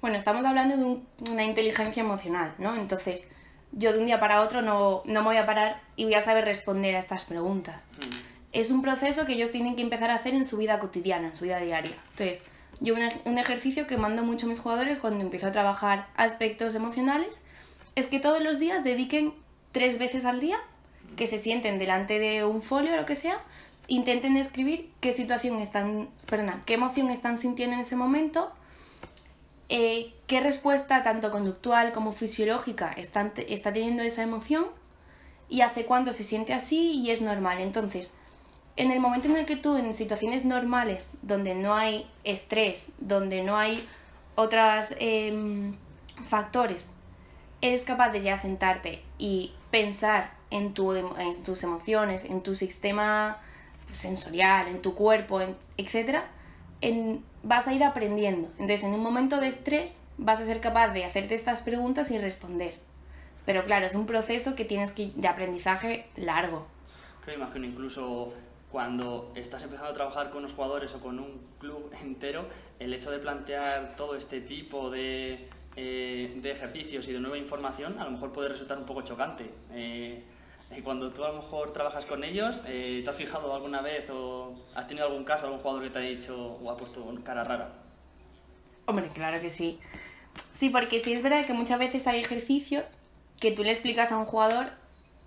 Bueno, 0.00 0.16
estamos 0.16 0.44
hablando 0.44 0.76
de 0.76 1.30
una 1.30 1.44
inteligencia 1.44 2.02
emocional, 2.02 2.54
¿no? 2.58 2.74
Entonces, 2.74 3.28
yo 3.72 3.92
de 3.92 3.98
un 3.98 4.06
día 4.06 4.18
para 4.18 4.40
otro 4.40 4.62
no, 4.62 5.02
no, 5.04 5.20
me 5.20 5.26
voy 5.26 5.36
a 5.36 5.46
parar 5.46 5.82
y 5.96 6.04
voy 6.04 6.14
a 6.14 6.22
saber 6.22 6.44
responder 6.44 6.96
a 6.96 6.98
estas 6.98 7.24
preguntas. 7.24 7.84
Mm. 7.98 8.30
Es 8.52 8.70
un 8.70 8.82
proceso 8.82 9.26
que 9.26 9.34
ellos 9.34 9.50
tienen 9.50 9.76
que 9.76 9.82
empezar 9.82 10.10
a 10.10 10.16
hacer 10.16 10.34
en 10.34 10.44
su 10.44 10.56
vida 10.56 10.80
cotidiana, 10.80 11.28
en 11.28 11.36
su 11.36 11.44
vida 11.44 11.58
diaria. 11.58 11.96
Entonces, 12.10 12.42
yo 12.80 12.94
un, 12.94 13.00
un 13.26 13.38
ejercicio 13.38 13.86
que 13.86 13.96
mando 13.96 14.24
mucho 14.24 14.46
a 14.46 14.48
mis 14.48 14.58
jugadores 14.58 14.98
cuando 14.98 15.20
empiezo 15.20 15.46
a 15.46 15.52
trabajar 15.52 16.06
aspectos 16.16 16.74
emocionales 16.74 17.42
es 17.94 18.06
que 18.06 18.18
todos 18.18 18.42
los 18.42 18.58
días 18.58 18.82
dediquen 18.82 19.34
tres 19.70 19.98
veces 19.98 20.24
al 20.24 20.40
día, 20.40 20.58
que 21.16 21.26
se 21.26 21.38
sienten 21.38 21.78
delante 21.78 22.18
de 22.18 22.44
un 22.44 22.62
folio 22.62 22.94
o 22.94 22.96
lo 22.96 23.06
que 23.06 23.16
sea, 23.16 23.38
intenten 23.88 24.34
describir 24.34 24.90
qué 25.00 25.12
situación 25.12 25.60
están, 25.60 26.08
perdona, 26.28 26.62
qué 26.66 26.74
emoción 26.74 27.10
están 27.10 27.38
sintiendo 27.38 27.74
en 27.74 27.82
ese 27.82 27.96
momento 27.96 28.52
eh, 29.72 30.12
qué 30.26 30.40
respuesta 30.40 31.04
tanto 31.04 31.30
conductual 31.30 31.92
como 31.92 32.10
fisiológica 32.10 32.90
está, 32.90 33.30
teniendo 33.72 34.02
esa 34.02 34.24
emoción 34.24 34.66
y 35.48 35.60
hace 35.60 35.86
cuánto 35.86 36.12
se 36.12 36.24
siente 36.24 36.52
así 36.52 36.90
y 36.90 37.12
es 37.12 37.22
normal. 37.22 37.60
Entonces, 37.60 38.10
en 38.76 38.90
el 38.90 38.98
momento 38.98 39.28
en 39.28 39.36
el 39.36 39.46
que 39.46 39.54
tú 39.54 39.76
en 39.76 39.94
situaciones 39.94 40.44
normales, 40.44 41.10
donde 41.22 41.54
no 41.54 41.74
hay 41.76 42.10
estrés, 42.24 42.88
donde 42.98 43.44
no 43.44 43.56
hay 43.56 43.88
otros 44.34 44.92
em, 44.98 45.76
factores, 46.28 46.88
eres 47.60 47.84
capaz 47.84 48.10
de 48.10 48.22
ya 48.22 48.38
sentarte 48.40 49.04
y 49.18 49.52
pensar 49.70 50.32
en, 50.50 50.74
tu, 50.74 50.94
en 50.94 51.42
tus 51.42 51.62
emociones, 51.62 52.24
en 52.24 52.42
tu 52.42 52.54
sistema 52.54 53.38
sensorial, 53.92 54.68
en 54.68 54.82
tu 54.82 54.94
cuerpo, 54.94 55.40
etc., 55.76 56.20
en, 56.80 57.22
vas 57.42 57.68
a 57.68 57.74
ir 57.74 57.84
aprendiendo. 57.84 58.48
Entonces, 58.52 58.84
en 58.84 58.94
un 58.94 59.02
momento 59.02 59.40
de 59.40 59.48
estrés, 59.48 59.96
vas 60.18 60.40
a 60.40 60.46
ser 60.46 60.60
capaz 60.60 60.88
de 60.88 61.04
hacerte 61.04 61.34
estas 61.34 61.62
preguntas 61.62 62.10
y 62.10 62.18
responder. 62.18 62.74
Pero 63.46 63.64
claro, 63.64 63.86
es 63.86 63.94
un 63.94 64.06
proceso 64.06 64.54
que 64.54 64.64
tienes 64.64 64.90
que 64.90 65.10
de 65.14 65.28
aprendizaje 65.28 66.06
largo. 66.16 66.66
Creo, 67.24 67.36
imagino, 67.36 67.66
incluso 67.66 68.32
cuando 68.70 69.32
estás 69.34 69.62
empezando 69.64 69.90
a 69.90 69.94
trabajar 69.94 70.30
con 70.30 70.42
los 70.42 70.52
jugadores 70.52 70.94
o 70.94 71.00
con 71.00 71.18
un 71.18 71.40
club 71.58 71.90
entero, 72.02 72.46
el 72.78 72.94
hecho 72.94 73.10
de 73.10 73.18
plantear 73.18 73.96
todo 73.96 74.14
este 74.14 74.40
tipo 74.40 74.90
de, 74.90 75.48
eh, 75.76 76.38
de 76.40 76.50
ejercicios 76.50 77.08
y 77.08 77.12
de 77.12 77.20
nueva 77.20 77.38
información 77.38 77.98
a 77.98 78.04
lo 78.04 78.12
mejor 78.12 78.32
puede 78.32 78.48
resultar 78.48 78.78
un 78.78 78.86
poco 78.86 79.02
chocante. 79.02 79.50
Eh, 79.72 80.22
cuando 80.82 81.12
tú 81.12 81.24
a 81.24 81.28
lo 81.28 81.34
mejor 81.34 81.72
trabajas 81.72 82.06
con 82.06 82.22
ellos, 82.22 82.62
eh, 82.66 83.00
¿te 83.02 83.10
has 83.10 83.16
fijado 83.16 83.54
alguna 83.54 83.82
vez 83.82 84.08
o 84.08 84.54
has 84.74 84.86
tenido 84.86 85.06
algún 85.06 85.24
caso, 85.24 85.46
algún 85.46 85.60
jugador 85.60 85.82
que 85.82 85.90
te 85.90 85.98
ha 85.98 86.02
dicho 86.02 86.58
o 86.62 86.70
ha 86.70 86.76
puesto 86.76 87.02
cara 87.24 87.44
rara? 87.44 87.72
Hombre, 88.86 89.08
claro 89.08 89.40
que 89.40 89.50
sí. 89.50 89.78
Sí, 90.52 90.70
porque 90.70 91.00
sí 91.00 91.12
es 91.12 91.22
verdad 91.22 91.44
que 91.44 91.52
muchas 91.52 91.78
veces 91.78 92.06
hay 92.06 92.20
ejercicios 92.20 92.96
que 93.40 93.50
tú 93.50 93.64
le 93.64 93.70
explicas 93.72 94.12
a 94.12 94.18
un 94.18 94.26
jugador 94.26 94.70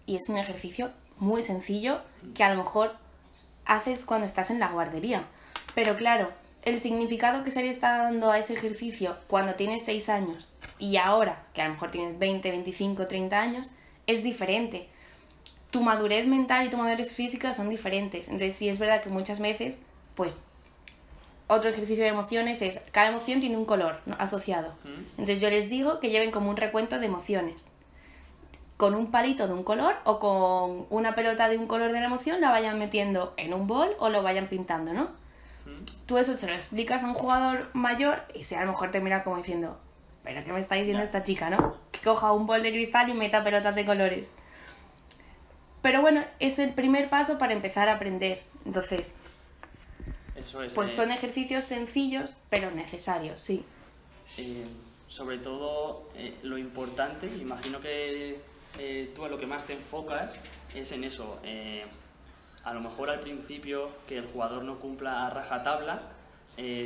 y 0.05 0.15
es 0.15 0.29
un 0.29 0.37
ejercicio 0.37 0.91
muy 1.17 1.41
sencillo 1.41 2.01
que 2.33 2.43
a 2.43 2.53
lo 2.53 2.63
mejor 2.63 2.95
haces 3.65 4.05
cuando 4.05 4.25
estás 4.25 4.49
en 4.49 4.59
la 4.59 4.69
guardería. 4.69 5.25
Pero 5.75 5.95
claro, 5.95 6.31
el 6.63 6.79
significado 6.79 7.43
que 7.43 7.51
se 7.51 7.63
le 7.63 7.69
está 7.69 7.97
dando 7.97 8.31
a 8.31 8.39
ese 8.39 8.53
ejercicio 8.53 9.17
cuando 9.27 9.55
tienes 9.55 9.83
6 9.83 10.09
años 10.09 10.49
y 10.79 10.97
ahora, 10.97 11.47
que 11.53 11.61
a 11.61 11.67
lo 11.67 11.73
mejor 11.73 11.91
tienes 11.91 12.17
20, 12.17 12.49
25, 12.49 13.07
30 13.07 13.39
años, 13.39 13.71
es 14.07 14.23
diferente 14.23 14.89
tu 15.73 15.81
madurez 15.81 16.27
mental 16.27 16.67
y 16.67 16.69
tu 16.69 16.77
madurez 16.77 17.11
física 17.11 17.51
son 17.51 17.67
diferentes. 17.67 18.27
Entonces 18.27 18.55
sí 18.55 18.69
es 18.69 18.77
verdad 18.77 19.01
que 19.01 19.09
muchas 19.09 19.39
veces, 19.39 19.79
pues, 20.13 20.39
otro 21.47 21.71
ejercicio 21.71 22.03
de 22.03 22.11
emociones 22.11 22.61
es, 22.61 22.79
cada 22.91 23.09
emoción 23.09 23.39
tiene 23.39 23.57
un 23.57 23.65
color 23.65 23.99
asociado. 24.19 24.71
Entonces 25.17 25.41
yo 25.41 25.49
les 25.49 25.71
digo 25.71 25.99
que 25.99 26.11
lleven 26.11 26.29
como 26.29 26.51
un 26.51 26.57
recuento 26.57 26.99
de 26.99 27.07
emociones. 27.07 27.65
Con 28.77 28.93
un 28.93 29.09
palito 29.09 29.47
de 29.47 29.53
un 29.53 29.63
color 29.63 29.95
o 30.03 30.19
con 30.19 30.85
una 30.91 31.15
pelota 31.15 31.49
de 31.49 31.57
un 31.57 31.65
color 31.65 31.91
de 31.91 32.01
la 32.01 32.05
emoción 32.05 32.39
la 32.39 32.51
vayan 32.51 32.77
metiendo 32.77 33.33
en 33.37 33.51
un 33.55 33.65
bol 33.65 33.95
o 33.97 34.09
lo 34.09 34.21
vayan 34.21 34.49
pintando, 34.49 34.93
¿no? 34.93 35.09
Tú 36.05 36.19
eso 36.19 36.37
se 36.37 36.45
lo 36.45 36.53
explicas 36.53 37.03
a 37.03 37.07
un 37.07 37.15
jugador 37.15 37.71
mayor 37.73 38.21
y 38.35 38.43
si 38.43 38.53
a 38.53 38.61
lo 38.61 38.67
mejor 38.67 38.91
te 38.91 38.99
mira 38.99 39.23
como 39.23 39.37
diciendo, 39.37 39.79
pero 40.23 40.43
¿qué 40.43 40.53
me 40.53 40.59
está 40.59 40.75
diciendo 40.75 41.01
esta 41.01 41.23
chica, 41.23 41.49
no? 41.49 41.77
Que 41.91 42.01
coja 42.01 42.31
un 42.31 42.45
bol 42.45 42.61
de 42.61 42.71
cristal 42.71 43.09
y 43.09 43.13
meta 43.13 43.43
pelotas 43.43 43.73
de 43.73 43.85
colores. 43.85 44.29
Pero 45.83 46.01
bueno, 46.01 46.23
es 46.39 46.57
el 46.59 46.73
primer 46.73 47.09
paso 47.09 47.37
para 47.37 47.53
empezar 47.53 47.89
a 47.89 47.95
aprender. 47.95 48.41
Entonces, 48.65 49.11
pues 50.73 50.91
son 50.91 51.11
ejercicios 51.11 51.65
sencillos, 51.65 52.37
pero 52.49 52.71
necesarios, 52.71 53.41
sí. 53.41 53.63
Eh, 54.37 54.63
sobre 55.09 55.37
todo, 55.37 56.09
eh, 56.15 56.35
lo 56.41 56.57
importante, 56.57 57.27
imagino 57.27 57.81
que 57.81 58.39
eh, 58.79 59.11
tú 59.13 59.25
a 59.25 59.29
lo 59.29 59.37
que 59.37 59.45
más 59.45 59.65
te 59.65 59.73
enfocas 59.73 60.41
es 60.73 60.91
en 60.93 61.03
eso. 61.03 61.39
a 62.63 62.73
lo 62.73 62.79
mejor 62.79 63.09
al 63.09 63.19
principio 63.19 63.89
que 64.07 64.17
el 64.17 64.25
jugador 64.25 64.63
no 64.63 64.79
cumpla 64.79 65.27
a 65.27 65.29
rajatabla 65.29 66.01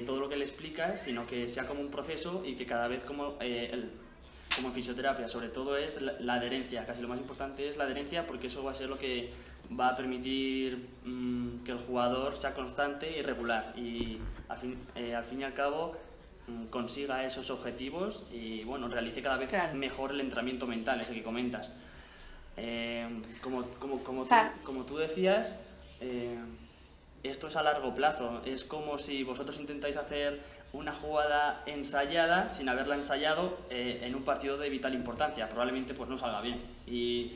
todo 0.07 0.19
lo 0.19 0.27
que 0.27 0.37
le 0.37 0.43
explicas, 0.43 1.03
sino 1.03 1.27
que 1.27 1.47
sea 1.47 1.67
como 1.67 1.81
un 1.81 1.91
proceso 1.91 2.41
y 2.43 2.55
que 2.55 2.65
cada 2.65 2.87
vez 2.87 3.03
como 3.03 3.37
el, 3.41 3.91
como 4.57 4.69
en 4.69 4.73
fisioterapia, 4.73 5.27
sobre 5.27 5.49
todo 5.49 5.77
es 5.77 6.01
la, 6.01 6.33
adherencia, 6.33 6.85
casi 6.85 7.01
lo 7.01 7.07
más 7.07 7.19
importante 7.19 7.69
es 7.69 7.77
la 7.77 7.85
adherencia 7.85 8.27
porque 8.27 8.47
eso 8.47 8.63
va 8.63 8.71
a 8.71 8.73
ser 8.73 8.89
lo 8.89 8.97
que 8.97 9.29
va 9.79 9.89
a 9.89 9.95
permitir 9.95 10.89
mm, 11.05 11.59
que 11.63 11.71
el 11.71 11.77
jugador 11.77 12.35
sea 12.35 12.53
constante 12.53 13.17
y 13.17 13.21
regular. 13.21 13.73
Y 13.77 14.17
al 14.49 14.57
fin, 14.57 14.75
eh, 14.95 15.15
al, 15.15 15.23
fin 15.23 15.41
y 15.41 15.43
al 15.43 15.53
cabo 15.53 15.95
mm, 16.47 16.65
consiga 16.65 17.23
esos 17.23 17.49
objetivos 17.51 18.25
y 18.31 18.63
bueno, 18.63 18.87
realice 18.87 19.21
cada 19.21 19.37
vez 19.37 19.51
mejor 19.73 20.11
el 20.11 20.19
entrenamiento 20.19 20.67
mental, 20.67 20.99
ese 20.99 21.13
que 21.13 21.23
comentas. 21.23 21.71
Eh, 22.57 23.07
como, 23.41 23.63
como, 23.79 24.03
como, 24.03 24.23
tú, 24.23 24.35
como, 24.63 24.83
tú, 24.83 24.97
decías, 24.97 25.63
eh, 26.01 26.39
esto 27.23 27.47
es 27.47 27.55
a 27.55 27.63
largo 27.63 27.93
plazo, 27.93 28.41
es 28.45 28.63
como 28.63 28.97
si 28.97 29.23
vosotros 29.23 29.59
intentáis 29.59 29.97
hacer 29.97 30.41
una 30.73 30.93
jugada 30.93 31.63
ensayada 31.65 32.51
sin 32.51 32.69
haberla 32.69 32.95
ensayado 32.95 33.57
eh, 33.69 34.01
en 34.03 34.15
un 34.15 34.23
partido 34.23 34.57
de 34.57 34.69
vital 34.69 34.93
importancia. 34.93 35.49
Probablemente 35.49 35.93
pues 35.93 36.09
no 36.09 36.17
salga 36.17 36.41
bien. 36.41 36.61
Y 36.85 37.33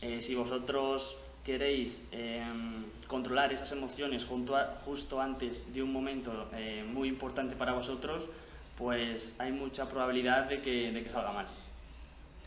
eh, 0.00 0.20
si 0.20 0.34
vosotros 0.34 1.16
queréis 1.44 2.08
em, 2.12 2.84
controlar 3.06 3.52
esas 3.52 3.72
emociones 3.72 4.24
junto 4.24 4.56
justo 4.84 5.20
antes 5.20 5.72
de 5.72 5.82
un 5.82 5.92
momento 5.92 6.48
eh, 6.54 6.84
muy 6.86 7.08
importante 7.08 7.56
para 7.56 7.72
vosotros, 7.72 8.28
pues 8.76 9.38
hay 9.40 9.52
mucha 9.52 9.88
probabilidad 9.88 10.44
de 10.44 10.60
que, 10.60 10.92
de 10.92 11.02
que 11.02 11.10
salga 11.10 11.32
mal. 11.32 11.46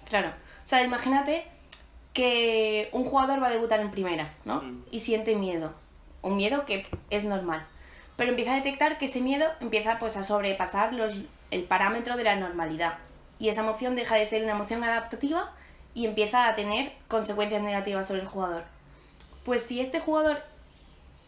Claro. 0.08 0.30
O 0.30 0.67
sea, 0.67 0.84
imagínate 0.84 1.45
que 2.13 2.89
un 2.93 3.04
jugador 3.04 3.41
va 3.41 3.48
a 3.48 3.52
debutar 3.52 3.80
en 3.80 3.91
primera, 3.91 4.34
¿no? 4.45 4.63
Y 4.91 5.00
siente 5.00 5.36
miedo. 5.36 5.74
Un 6.25 6.35
miedo 6.38 6.65
que 6.65 6.85
es 7.09 7.23
normal 7.23 7.65
pero 8.15 8.29
empieza 8.29 8.53
a 8.53 8.55
detectar 8.55 8.97
que 8.97 9.05
ese 9.05 9.21
miedo 9.21 9.45
empieza 9.59 9.99
pues 9.99 10.15
a 10.17 10.23
sobrepasar 10.23 10.93
los, 10.93 11.13
el 11.51 11.63
parámetro 11.63 12.15
de 12.15 12.23
la 12.23 12.35
normalidad 12.35 12.97
y 13.39 13.49
esa 13.49 13.61
emoción 13.61 13.95
deja 13.95 14.15
de 14.15 14.25
ser 14.25 14.43
una 14.43 14.53
emoción 14.53 14.83
adaptativa 14.83 15.53
y 15.93 16.05
empieza 16.05 16.47
a 16.47 16.55
tener 16.55 16.93
consecuencias 17.07 17.61
negativas 17.61 18.07
sobre 18.07 18.21
el 18.21 18.27
jugador. 18.27 18.63
Pues 19.43 19.63
si 19.63 19.81
este 19.81 19.99
jugador 19.99 20.41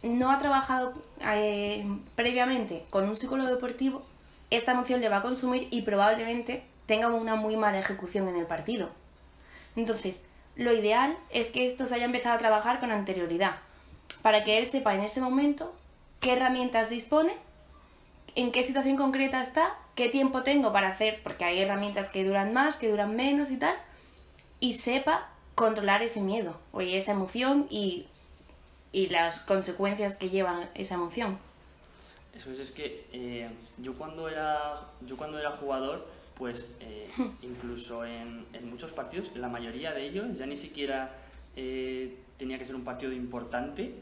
no 0.04 0.32
ha 0.32 0.40
trabajado 0.40 0.94
eh, 1.22 1.86
previamente 2.16 2.86
con 2.90 3.08
un 3.08 3.16
psicólogo 3.16 3.50
deportivo, 3.50 4.06
esta 4.50 4.72
emoción 4.72 5.02
le 5.02 5.10
va 5.10 5.18
a 5.18 5.22
consumir 5.22 5.68
y 5.72 5.82
probablemente 5.82 6.64
tenga 6.86 7.08
una 7.10 7.36
muy 7.36 7.58
mala 7.58 7.80
ejecución 7.80 8.30
en 8.30 8.38
el 8.38 8.46
partido. 8.46 8.90
Entonces, 9.76 10.26
lo 10.56 10.74
ideal 10.74 11.18
es 11.30 11.48
que 11.48 11.66
esto 11.66 11.86
se 11.86 11.96
haya 11.96 12.06
empezado 12.06 12.36
a 12.36 12.40
trabajar 12.40 12.80
con 12.80 12.92
anterioridad, 12.92 13.58
para 14.28 14.44
que 14.44 14.58
él 14.58 14.68
sepa 14.68 14.94
en 14.94 15.00
ese 15.00 15.22
momento 15.22 15.74
qué 16.20 16.34
herramientas 16.34 16.90
dispone, 16.90 17.34
en 18.36 18.52
qué 18.52 18.62
situación 18.66 18.98
concreta 18.98 19.42
está 19.42 19.78
qué 19.96 20.10
tiempo 20.10 20.44
tengo 20.44 20.74
para 20.74 20.90
hacer, 20.90 21.24
porque 21.24 21.46
hay 21.46 21.62
herramientas 21.62 22.10
que 22.10 22.26
duran 22.26 22.52
más, 22.52 22.76
que 22.76 22.92
duran 22.92 23.16
menos 23.16 23.52
y 23.52 23.56
tal, 23.56 23.78
y 24.60 24.74
sepa 24.74 25.30
controlar 25.56 26.04
ese 26.04 26.20
miedo 26.20 26.60
o 26.74 26.82
esa 26.82 27.14
emoción 27.14 27.68
y, 27.70 28.08
y 28.92 29.08
las 29.08 29.40
consecuencias 29.40 30.16
que 30.16 30.30
llevan 30.30 30.70
esa 30.76 30.96
emoción. 30.96 31.38
Eso 32.36 32.52
es, 32.52 32.60
es 32.60 32.72
que 32.74 33.06
eh, 33.14 33.50
yo, 33.78 33.94
cuando 33.94 34.28
era, 34.28 34.90
yo 35.08 35.16
cuando 35.16 35.40
era 35.40 35.52
jugador, 35.52 36.06
pues 36.36 36.76
eh, 36.82 37.10
incluso 37.44 38.04
en, 38.04 38.46
en, 38.52 38.70
muchos 38.70 38.92
partidos, 38.92 39.32
la 39.36 39.48
mayoría 39.48 39.94
de 39.94 40.06
ellos, 40.06 40.38
ya 40.38 40.46
ni 40.46 40.58
siquiera 40.58 41.16
eh, 41.56 42.18
tenía 42.38 42.58
que 42.60 42.66
ser 42.66 42.76
un 42.76 42.84
partido 42.84 43.14
importante, 43.14 43.96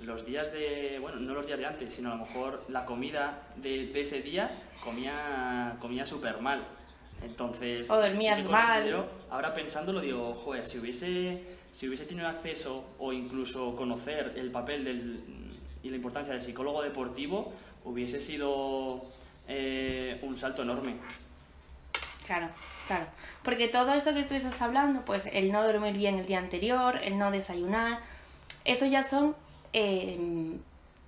los 0.00 0.24
días 0.24 0.52
de, 0.52 0.98
bueno, 1.00 1.18
no 1.20 1.34
los 1.34 1.46
días 1.46 1.58
de 1.58 1.66
antes, 1.66 1.94
sino 1.94 2.12
a 2.12 2.16
lo 2.16 2.24
mejor 2.24 2.64
la 2.68 2.84
comida 2.84 3.42
de, 3.56 3.86
de 3.86 4.00
ese 4.00 4.22
día 4.22 4.50
comía, 4.82 5.76
comía 5.80 6.06
súper 6.06 6.40
mal. 6.40 6.64
Entonces, 7.22 7.90
o 7.90 8.00
dormías 8.00 8.42
mal. 8.44 9.04
Ahora 9.30 9.52
pensándolo 9.52 10.00
digo, 10.00 10.34
joder, 10.34 10.66
si 10.66 10.78
hubiese, 10.78 11.42
si 11.70 11.86
hubiese 11.86 12.06
tenido 12.06 12.26
acceso 12.28 12.84
o 12.98 13.12
incluso 13.12 13.76
conocer 13.76 14.32
el 14.36 14.50
papel 14.50 14.84
del, 14.84 15.20
y 15.82 15.90
la 15.90 15.96
importancia 15.96 16.32
del 16.32 16.42
psicólogo 16.42 16.82
deportivo, 16.82 17.52
hubiese 17.84 18.20
sido 18.20 19.02
eh, 19.48 20.18
un 20.22 20.36
salto 20.36 20.62
enorme. 20.62 20.96
Claro, 22.24 22.48
claro. 22.86 23.06
Porque 23.42 23.68
todo 23.68 23.92
eso 23.92 24.14
que 24.14 24.22
tú 24.22 24.34
estás 24.34 24.60
hablando, 24.62 25.04
pues 25.04 25.26
el 25.32 25.52
no 25.52 25.62
dormir 25.62 25.94
bien 25.94 26.18
el 26.18 26.26
día 26.26 26.38
anterior, 26.38 27.00
el 27.02 27.18
no 27.18 27.30
desayunar, 27.30 28.00
eso 28.64 28.86
ya 28.86 29.02
son 29.02 29.34
Em, 29.72 30.58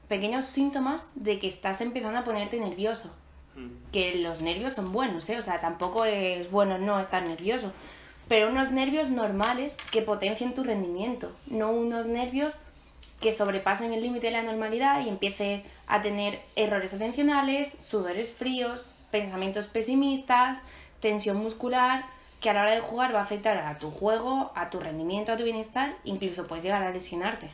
pequeños 0.08 0.44
síntomas 0.44 1.06
de 1.14 1.38
que 1.38 1.48
estás 1.48 1.80
empezando 1.80 2.18
a 2.18 2.24
ponerte 2.24 2.60
nervioso. 2.60 3.14
Hmm. 3.56 3.70
Que 3.90 4.16
los 4.16 4.40
nervios 4.40 4.74
son 4.74 4.92
buenos, 4.92 5.28
¿eh? 5.30 5.38
O 5.38 5.42
sea, 5.42 5.60
tampoco 5.60 6.04
es 6.04 6.50
bueno 6.50 6.78
no 6.78 7.00
estar 7.00 7.26
nervioso. 7.26 7.72
Pero 8.28 8.50
unos 8.50 8.70
nervios 8.70 9.10
normales 9.10 9.74
que 9.90 10.02
potencien 10.02 10.54
tu 10.54 10.62
rendimiento, 10.62 11.32
no 11.46 11.72
unos 11.72 12.06
nervios 12.06 12.54
que 13.20 13.32
sobrepasen 13.32 13.92
el 13.92 14.02
límite 14.02 14.28
de 14.28 14.32
la 14.32 14.42
normalidad 14.42 15.04
y 15.04 15.08
empiece 15.08 15.64
a 15.86 16.02
tener 16.02 16.40
errores 16.56 16.94
atencionales, 16.94 17.72
sudores 17.78 18.32
fríos, 18.32 18.84
pensamientos 19.10 19.66
pesimistas, 19.66 20.60
tensión 21.00 21.36
muscular, 21.36 22.04
que 22.42 22.50
a 22.50 22.54
la 22.54 22.62
hora 22.62 22.74
de 22.74 22.80
jugar 22.80 23.14
va 23.14 23.20
a 23.20 23.22
afectar 23.22 23.56
a 23.56 23.78
tu 23.78 23.90
juego, 23.90 24.50
a 24.56 24.68
tu 24.68 24.80
rendimiento, 24.80 25.32
a 25.32 25.36
tu 25.36 25.44
bienestar, 25.44 25.96
incluso 26.04 26.48
puedes 26.48 26.64
llegar 26.64 26.82
a 26.82 26.90
lesionarte. 26.90 27.50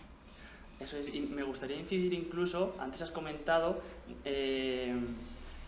Eso 0.80 0.96
es, 0.96 1.14
y 1.14 1.20
me 1.20 1.42
gustaría 1.42 1.76
incidir 1.76 2.14
incluso, 2.14 2.74
antes 2.78 3.02
has 3.02 3.10
comentado 3.10 3.82
eh, 4.24 4.94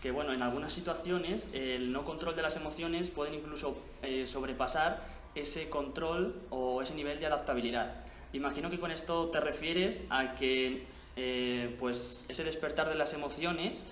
que 0.01 0.09
bueno, 0.09 0.33
en 0.33 0.41
algunas 0.41 0.73
situaciones 0.73 1.49
el 1.53 1.91
no 1.91 2.03
control 2.03 2.35
de 2.35 2.41
las 2.41 2.55
emociones 2.55 3.11
pueden 3.11 3.35
incluso 3.35 3.77
eh, 4.01 4.25
sobrepasar 4.25 5.03
ese 5.35 5.69
control 5.69 6.35
o 6.49 6.81
ese 6.81 6.95
nivel 6.95 7.19
de 7.19 7.27
adaptabilidad. 7.27 7.93
Imagino 8.33 8.71
que 8.71 8.79
con 8.79 8.89
esto 8.89 9.27
te 9.27 9.39
refieres 9.39 10.01
a 10.09 10.33
que 10.33 10.87
eh, 11.15 11.75
pues 11.77 12.25
ese 12.27 12.43
despertar 12.43 12.89
de 12.89 12.95
las 12.95 13.13
emociones 13.13 13.85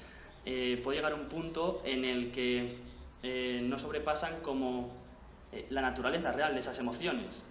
puede 0.84 0.98
llegar 0.98 1.12
a 1.12 1.16
un 1.16 1.28
punto 1.28 1.84
en 1.86 2.06
el 2.06 2.32
que 2.32 2.78
no 3.62 3.78
sobrepasan 3.78 4.40
como 4.42 4.90
la 5.70 5.82
naturaleza 5.82 6.32
real 6.32 6.54
de 6.54 6.60
esas 6.60 6.78
emociones. 6.80 7.44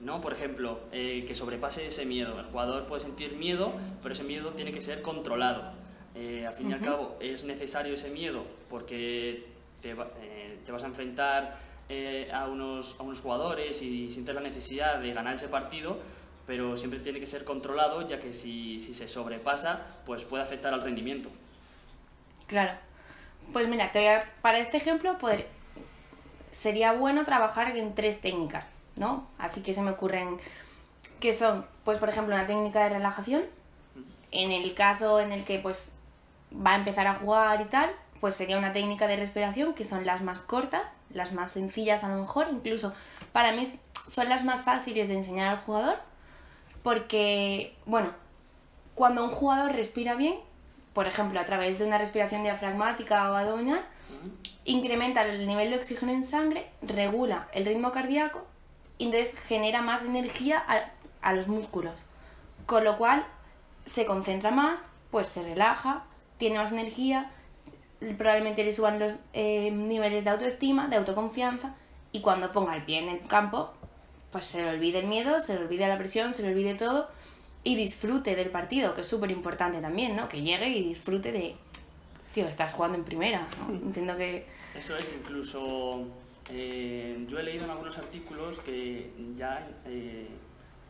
¿no? 0.00 0.20
Por 0.20 0.32
ejemplo, 0.32 0.80
eh, 0.92 1.24
que 1.26 1.34
sobrepase 1.34 1.86
ese 1.86 2.06
miedo. 2.06 2.38
El 2.38 2.46
jugador 2.46 2.86
puede 2.86 3.00
sentir 3.00 3.36
miedo, 3.36 3.72
pero 4.02 4.14
ese 4.14 4.24
miedo 4.24 4.50
tiene 4.50 4.72
que 4.72 4.80
ser 4.80 5.02
controlado. 5.02 5.72
Eh, 6.14 6.46
al 6.46 6.54
fin 6.54 6.70
y 6.70 6.72
al 6.72 6.80
cabo, 6.80 7.16
es 7.20 7.44
necesario 7.44 7.94
ese 7.94 8.10
miedo 8.10 8.44
porque 8.68 9.46
te, 9.80 9.92
eh, 9.92 10.58
te 10.64 10.72
vas 10.72 10.82
a 10.84 10.86
enfrentar 10.86 11.68
a, 12.32 12.46
unos, 12.46 13.00
a 13.00 13.02
unos 13.02 13.20
jugadores 13.20 13.80
y 13.80 14.10
sientes 14.10 14.34
la 14.34 14.42
necesidad 14.42 14.98
de 14.98 15.12
ganar 15.14 15.34
ese 15.34 15.48
partido, 15.48 15.98
pero 16.46 16.76
siempre 16.76 17.00
tiene 17.00 17.18
que 17.18 17.26
ser 17.26 17.44
controlado, 17.44 18.06
ya 18.06 18.18
que 18.20 18.34
si, 18.34 18.78
si 18.78 18.94
se 18.94 19.08
sobrepasa, 19.08 19.86
pues 20.04 20.24
puede 20.24 20.42
afectar 20.42 20.74
al 20.74 20.82
rendimiento. 20.82 21.30
Claro. 22.46 22.72
Pues 23.54 23.68
mira, 23.68 23.90
te 23.90 24.00
voy 24.00 24.08
a, 24.08 24.30
para 24.42 24.58
este 24.58 24.76
ejemplo 24.76 25.16
poder, 25.16 25.46
sería 26.52 26.92
bueno 26.92 27.24
trabajar 27.24 27.76
en 27.76 27.94
tres 27.94 28.20
técnicas. 28.20 28.68
¿no? 28.98 29.26
Así 29.38 29.62
que 29.62 29.72
se 29.72 29.82
me 29.82 29.92
ocurren 29.92 30.38
que 31.20 31.32
son, 31.34 31.64
pues 31.84 31.98
por 31.98 32.08
ejemplo, 32.08 32.34
una 32.34 32.46
técnica 32.46 32.82
de 32.84 32.90
relajación. 32.90 33.44
En 34.30 34.50
el 34.52 34.74
caso 34.74 35.20
en 35.20 35.32
el 35.32 35.44
que 35.44 35.58
pues 35.58 35.94
va 36.54 36.72
a 36.72 36.76
empezar 36.76 37.06
a 37.06 37.14
jugar 37.14 37.60
y 37.60 37.64
tal, 37.64 37.90
pues 38.20 38.34
sería 38.34 38.58
una 38.58 38.72
técnica 38.72 39.06
de 39.06 39.16
respiración 39.16 39.74
que 39.74 39.84
son 39.84 40.04
las 40.04 40.22
más 40.22 40.40
cortas, 40.40 40.92
las 41.10 41.32
más 41.32 41.50
sencillas 41.52 42.04
a 42.04 42.08
lo 42.08 42.20
mejor, 42.20 42.48
incluso 42.50 42.92
para 43.32 43.52
mí 43.52 43.72
son 44.06 44.28
las 44.28 44.44
más 44.44 44.62
fáciles 44.62 45.08
de 45.08 45.14
enseñar 45.14 45.48
al 45.48 45.58
jugador, 45.58 45.96
porque, 46.82 47.76
bueno, 47.86 48.10
cuando 48.94 49.24
un 49.24 49.30
jugador 49.30 49.72
respira 49.72 50.14
bien, 50.14 50.34
por 50.92 51.06
ejemplo, 51.06 51.40
a 51.40 51.44
través 51.44 51.78
de 51.78 51.86
una 51.86 51.98
respiración 51.98 52.42
diafragmática 52.42 53.30
o 53.30 53.34
abdominal, 53.34 53.84
incrementa 54.64 55.22
el 55.22 55.46
nivel 55.46 55.70
de 55.70 55.76
oxígeno 55.76 56.12
en 56.12 56.24
sangre, 56.24 56.70
regula 56.82 57.48
el 57.52 57.64
ritmo 57.64 57.90
cardíaco 57.90 58.46
y 58.98 59.06
entonces 59.06 59.38
genera 59.40 59.82
más 59.82 60.04
energía 60.04 60.62
a, 61.22 61.32
los 61.32 61.48
músculos. 61.48 61.94
Con 62.66 62.84
lo 62.84 62.98
cual 62.98 63.26
se 63.86 64.06
concentra 64.06 64.50
más, 64.50 64.84
pues 65.10 65.28
se 65.28 65.42
relaja, 65.42 66.04
tiene 66.36 66.58
más 66.58 66.72
energía, 66.72 67.30
probablemente 68.18 68.64
le 68.64 68.72
suban 68.72 68.98
los 68.98 69.16
eh, 69.32 69.70
niveles 69.70 70.24
de 70.24 70.30
autoestima, 70.30 70.88
de 70.88 70.96
autoconfianza 70.96 71.74
y 72.12 72.20
cuando 72.20 72.52
ponga 72.52 72.74
el 72.74 72.84
pie 72.84 72.98
en 72.98 73.08
el 73.08 73.26
campo, 73.26 73.72
pues 74.30 74.46
se 74.46 74.62
le 74.62 74.70
olvide 74.70 75.00
el 75.00 75.06
miedo, 75.06 75.40
se 75.40 75.54
le 75.54 75.60
olvide 75.60 75.88
la 75.88 75.98
presión, 75.98 76.34
se 76.34 76.42
le 76.42 76.48
olvide 76.48 76.74
todo 76.74 77.08
y 77.64 77.76
disfrute 77.76 78.36
del 78.36 78.50
partido, 78.50 78.94
que 78.94 79.00
es 79.00 79.08
súper 79.08 79.30
importante 79.30 79.80
también, 79.80 80.16
¿no? 80.16 80.28
Que 80.28 80.42
llegue 80.42 80.68
y 80.68 80.82
disfrute 80.82 81.32
de, 81.32 81.56
tío, 82.32 82.48
estás 82.48 82.74
jugando 82.74 82.98
en 82.98 83.04
primera, 83.04 83.46
Entiendo 83.68 84.16
que... 84.16 84.46
Eso 84.74 84.96
es 84.96 85.12
incluso 85.18 86.06
eh, 86.50 87.24
yo 87.28 87.38
he 87.38 87.42
leído 87.42 87.64
en 87.64 87.70
algunos 87.70 87.98
artículos 87.98 88.58
que 88.60 89.12
ya 89.34 89.68
eh, 89.84 90.28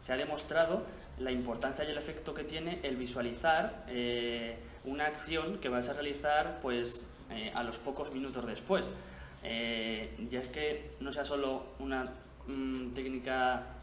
se 0.00 0.12
ha 0.12 0.16
demostrado 0.16 0.84
la 1.18 1.32
importancia 1.32 1.84
y 1.84 1.90
el 1.90 1.98
efecto 1.98 2.32
que 2.32 2.44
tiene 2.44 2.78
el 2.84 2.96
visualizar 2.96 3.84
eh, 3.88 4.56
una 4.84 5.06
acción 5.06 5.58
que 5.58 5.68
vas 5.68 5.88
a 5.88 5.94
realizar 5.94 6.60
pues, 6.60 7.10
a 7.54 7.62
los 7.62 7.76
pocos 7.78 8.12
minutos 8.12 8.46
después. 8.46 8.90
ya 9.42 10.40
es 10.40 10.48
que 10.48 10.92
no 11.00 11.12
sea 11.12 11.24
solo 11.24 11.74
una 11.80 12.08
mm, 12.46 12.90
técnica 12.92 13.74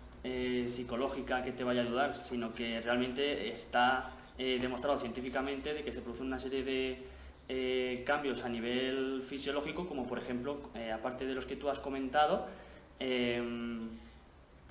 psicológica 0.68 1.44
que 1.44 1.52
te 1.52 1.64
vaya 1.64 1.82
a 1.82 1.84
ayudar, 1.84 2.16
sino 2.16 2.52
que 2.52 2.82
realmente 2.82 3.52
está 3.52 4.12
demostrado 4.38 4.98
científicamente 4.98 5.76
de 5.76 5.84
que 5.84 5.92
se 5.92 6.02
produce 6.02 6.24
una 6.24 6.40
serie 6.40 6.64
de 6.64 7.04
eh, 7.48 8.04
cambios 8.06 8.44
a 8.44 8.50
nivel 8.50 9.22
fisiológico, 9.22 9.86
como 9.86 10.08
por 10.08 10.18
ejemplo, 10.18 10.60
eh, 10.74 10.92
aparte 10.92 11.26
de 11.26 11.36
los 11.36 11.46
que 11.46 11.56
tú 11.56 11.70
has 11.70 11.80
comentado, 11.80 12.48
em, 13.00 13.90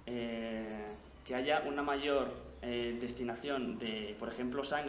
eh, 0.06 0.86
que 1.24 1.34
haya 1.34 1.62
una 1.66 1.82
mayor 1.82 2.44
destinación 2.64 3.78
de, 3.78 4.16
por 4.18 4.30
ejemplo, 4.30 4.64
sangre 4.64 4.82